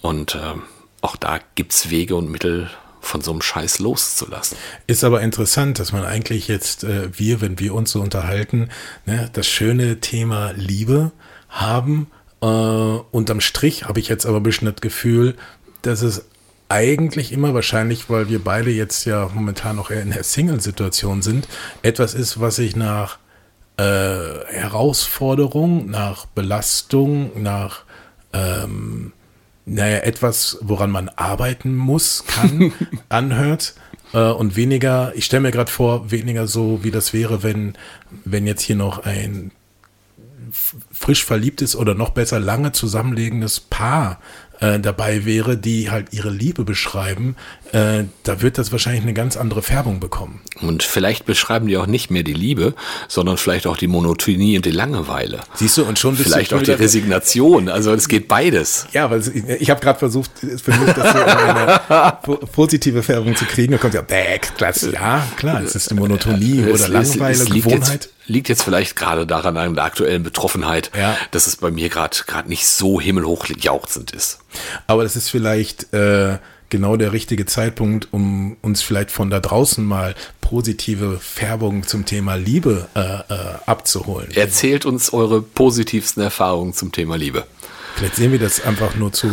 Und 0.00 0.34
äh, 0.34 0.54
auch 1.02 1.16
da 1.16 1.38
gibt's 1.54 1.90
Wege 1.90 2.16
und 2.16 2.30
Mittel, 2.30 2.70
von 3.06 3.20
so 3.20 3.30
einem 3.30 3.40
Scheiß 3.40 3.78
loszulassen. 3.78 4.58
Ist 4.86 5.04
aber 5.04 5.22
interessant, 5.22 5.78
dass 5.78 5.92
man 5.92 6.04
eigentlich 6.04 6.48
jetzt, 6.48 6.84
äh, 6.84 7.16
wir, 7.16 7.40
wenn 7.40 7.58
wir 7.58 7.72
uns 7.72 7.92
so 7.92 8.00
unterhalten, 8.00 8.68
ne, 9.06 9.30
das 9.32 9.46
schöne 9.46 10.00
Thema 10.00 10.52
Liebe 10.56 11.12
haben. 11.60 12.08
Äh, 12.40 12.46
unterm 12.46 13.40
Strich 13.40 13.84
habe 13.84 14.00
ich 14.00 14.08
jetzt 14.08 14.26
aber 14.26 14.38
ein 14.38 14.42
bisschen 14.42 14.70
das 14.70 14.80
Gefühl, 14.80 15.36
dass 15.82 16.02
es 16.02 16.26
eigentlich 16.68 17.32
immer 17.32 17.54
wahrscheinlich, 17.54 18.10
weil 18.10 18.28
wir 18.28 18.42
beide 18.42 18.70
jetzt 18.70 19.04
ja 19.04 19.30
momentan 19.32 19.76
noch 19.76 19.90
eher 19.90 20.02
in 20.02 20.10
der 20.10 20.24
Single-Situation 20.24 21.22
sind, 21.22 21.46
etwas 21.82 22.14
ist, 22.14 22.40
was 22.40 22.56
sich 22.56 22.74
nach 22.74 23.18
äh, 23.76 23.82
Herausforderung, 23.82 25.90
nach 25.90 26.26
Belastung, 26.26 27.40
nach 27.40 27.84
ähm, 28.32 29.12
naja, 29.64 29.98
etwas, 29.98 30.58
woran 30.60 30.90
man 30.90 31.08
arbeiten 31.10 31.74
muss, 31.74 32.24
kann, 32.26 32.72
anhört. 33.08 33.74
Äh, 34.12 34.30
und 34.30 34.56
weniger, 34.56 35.12
ich 35.14 35.24
stelle 35.24 35.42
mir 35.42 35.50
gerade 35.50 35.70
vor, 35.70 36.10
weniger 36.10 36.46
so, 36.46 36.84
wie 36.84 36.92
das 36.92 37.12
wäre, 37.12 37.42
wenn, 37.42 37.74
wenn 38.24 38.46
jetzt 38.46 38.62
hier 38.62 38.76
noch 38.76 39.04
ein 39.04 39.50
frisch 40.92 41.24
verliebtes 41.24 41.76
oder 41.76 41.94
noch 41.94 42.10
besser 42.10 42.38
lange 42.40 42.72
zusammenlegendes 42.72 43.60
Paar 43.60 44.18
äh, 44.60 44.80
dabei 44.80 45.24
wäre, 45.24 45.56
die 45.56 45.90
halt 45.90 46.12
ihre 46.12 46.30
Liebe 46.30 46.64
beschreiben, 46.64 47.36
äh, 47.72 48.04
da 48.22 48.40
wird 48.40 48.56
das 48.58 48.72
wahrscheinlich 48.72 49.02
eine 49.02 49.12
ganz 49.12 49.36
andere 49.36 49.60
Färbung 49.60 50.00
bekommen. 50.00 50.40
Und 50.62 50.82
vielleicht 50.82 51.26
beschreiben 51.26 51.66
die 51.66 51.76
auch 51.76 51.86
nicht 51.86 52.10
mehr 52.10 52.22
die 52.22 52.32
Liebe, 52.32 52.74
sondern 53.08 53.36
vielleicht 53.36 53.66
auch 53.66 53.76
die 53.76 53.86
Monotonie 53.86 54.56
und 54.56 54.64
die 54.64 54.70
Langeweile. 54.70 55.40
Siehst 55.54 55.76
du, 55.76 55.84
und 55.84 55.98
schon 55.98 56.16
Vielleicht 56.16 56.54
auch 56.54 56.62
die 56.62 56.70
Resignation. 56.70 57.68
Also 57.68 57.92
es 57.92 58.08
geht 58.08 58.28
beides. 58.28 58.86
Ja, 58.92 59.10
weil 59.10 59.22
ich, 59.60 59.68
habe 59.68 59.80
gerade 59.80 59.98
versucht, 59.98 60.30
für 60.38 60.70
mich 60.70 60.94
das 60.94 61.12
so 61.12 61.18
in 61.18 61.26
eine 61.26 62.18
positive 62.52 63.02
Färbung 63.02 63.36
zu 63.36 63.44
kriegen. 63.44 63.72
Da 63.72 63.78
kommt 63.78 63.94
ja 63.94 64.02
back, 64.02 64.56
klasse. 64.56 64.92
Ja, 64.92 65.26
klar, 65.36 65.62
es 65.62 65.74
ist 65.74 65.90
die 65.90 65.94
Monotonie 65.94 66.60
es, 66.60 66.80
oder 66.80 66.88
Langeweile, 66.88 67.34
es, 67.34 67.40
es 67.42 67.50
Gewohnheit. 67.50 68.08
Liegt 68.26 68.48
jetzt 68.48 68.62
vielleicht 68.62 68.96
gerade 68.96 69.26
daran 69.26 69.56
an 69.56 69.74
der 69.74 69.84
aktuellen 69.84 70.22
Betroffenheit, 70.22 70.90
ja. 70.96 71.16
dass 71.30 71.46
es 71.46 71.56
bei 71.56 71.70
mir 71.70 71.88
gerade 71.88 72.16
gerade 72.26 72.48
nicht 72.48 72.66
so 72.66 73.00
himmelhoch 73.00 73.46
jauchzend 73.46 74.10
ist. 74.10 74.40
Aber 74.86 75.04
das 75.04 75.14
ist 75.14 75.30
vielleicht 75.30 75.92
äh, 75.92 76.38
genau 76.68 76.96
der 76.96 77.12
richtige 77.12 77.46
Zeitpunkt, 77.46 78.08
um 78.12 78.56
uns 78.62 78.82
vielleicht 78.82 79.10
von 79.10 79.30
da 79.30 79.40
draußen 79.40 79.84
mal 79.84 80.14
positive 80.40 81.18
Färbung 81.18 81.86
zum 81.86 82.04
Thema 82.04 82.36
Liebe 82.36 82.88
äh, 82.94 83.00
äh, 83.00 83.58
abzuholen. 83.66 84.30
Erzählt 84.32 84.86
uns 84.86 85.12
eure 85.12 85.42
positivsten 85.42 86.22
Erfahrungen 86.22 86.72
zum 86.72 86.92
Thema 86.92 87.16
Liebe. 87.16 87.46
Vielleicht 87.96 88.16
sehen 88.16 88.32
wir 88.32 88.38
das 88.38 88.64
einfach 88.64 88.94
nur 88.96 89.12
zu 89.12 89.30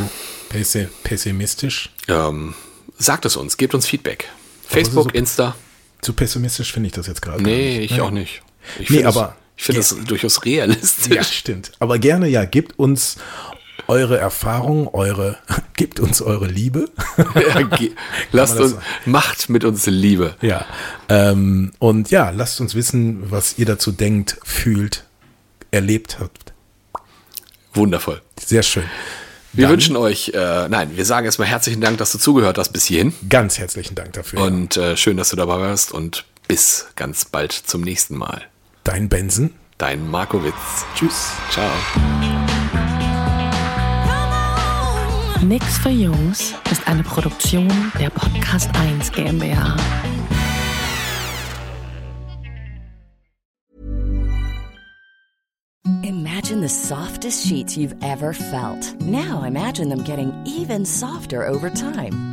pessimistisch. 1.03 1.89
Ähm, 2.08 2.53
sagt 2.97 3.25
es 3.25 3.36
uns, 3.36 3.58
gebt 3.58 3.73
uns 3.73 3.88
Feedback. 3.88 4.29
Facebook, 4.65 5.12
so 5.12 5.17
Insta. 5.17 5.56
Zu 6.01 6.13
pessimistisch 6.13 6.71
finde 6.73 6.88
ich 6.88 6.93
das 6.93 7.08
jetzt 7.08 7.21
gerade. 7.21 7.43
Nee, 7.43 7.79
ich 7.79 8.01
auch 8.01 8.12
nicht. 8.12 8.41
Ich 8.80 8.89
nee, 8.89 9.04
aber. 9.04 9.36
Ich 9.56 9.65
finde 9.65 9.82
das 9.82 9.95
durchaus 10.08 10.43
realistisch. 10.45 11.15
Ja, 11.15 11.23
stimmt. 11.23 11.71
Aber 11.80 11.99
gerne, 11.99 12.28
ja, 12.28 12.43
gebt 12.43 12.80
uns 12.80 13.17
eure 13.88 14.17
Erfahrung, 14.17 14.88
eure, 14.93 15.38
gebt 15.76 15.99
uns 15.99 16.21
eure 16.21 16.47
Liebe. 16.47 16.89
ja, 17.36 17.69
lasst 18.32 18.60
uns, 18.60 18.76
macht 19.06 19.49
mit 19.49 19.63
uns 19.63 19.86
Liebe. 19.86 20.36
Ja. 20.41 20.65
Ähm, 21.10 21.71
und 21.80 22.12
ja, 22.12 22.30
lasst 22.30 22.62
uns 22.62 22.76
wissen, 22.76 23.32
was 23.32 23.58
ihr 23.58 23.65
dazu 23.65 23.91
denkt, 23.91 24.38
fühlt, 24.43 25.06
erlebt 25.71 26.17
habt. 26.19 26.54
Wundervoll. 27.73 28.21
Sehr 28.43 28.63
schön. 28.63 28.84
Wir 29.52 29.63
Dann, 29.63 29.73
wünschen 29.73 29.95
euch, 29.95 30.30
äh, 30.34 30.67
nein, 30.67 30.95
wir 30.95 31.06
sagen 31.06 31.26
erstmal 31.26 31.47
herzlichen 31.47 31.82
Dank, 31.82 31.99
dass 31.99 32.12
du 32.12 32.17
zugehört 32.17 32.58
hast 32.58 32.71
bis 32.71 32.86
hierhin. 32.86 33.13
Ganz 33.30 33.60
herzlichen 33.60 33.93
Dank 33.93 34.13
dafür. 34.13 34.41
Und 34.41 34.78
äh, 34.78 34.97
schön, 34.97 35.17
dass 35.17 35.30
du 35.30 35.36
dabei 35.36 35.60
warst 35.60 35.91
und 35.91 36.26
bis 36.47 36.88
ganz 36.95 37.26
bald 37.26 37.52
zum 37.52 37.82
nächsten 37.82 38.15
Mal. 38.15 38.47
Dein 38.83 39.07
Benson. 39.07 39.51
Dein 39.77 40.09
Markowitz. 40.09 40.85
Tschüss. 40.93 41.31
Ciao. 41.49 41.69
Nix 45.41 45.77
für 45.77 45.89
Jungs 45.89 46.53
ist 46.69 46.85
eine 46.87 47.03
Produktion 47.03 47.69
der 47.99 48.09
Podcast 48.09 48.69
1 48.75 49.11
GmbH. 49.11 49.77
Imagine 56.03 56.61
the 56.61 56.69
softest 56.69 57.47
sheets 57.47 57.77
you've 57.77 57.95
ever 58.01 58.33
felt. 58.33 58.99
Now 59.01 59.43
imagine 59.43 59.89
them 59.89 60.03
getting 60.03 60.33
even 60.45 60.85
softer 60.85 61.47
over 61.47 61.69
time. 61.69 62.32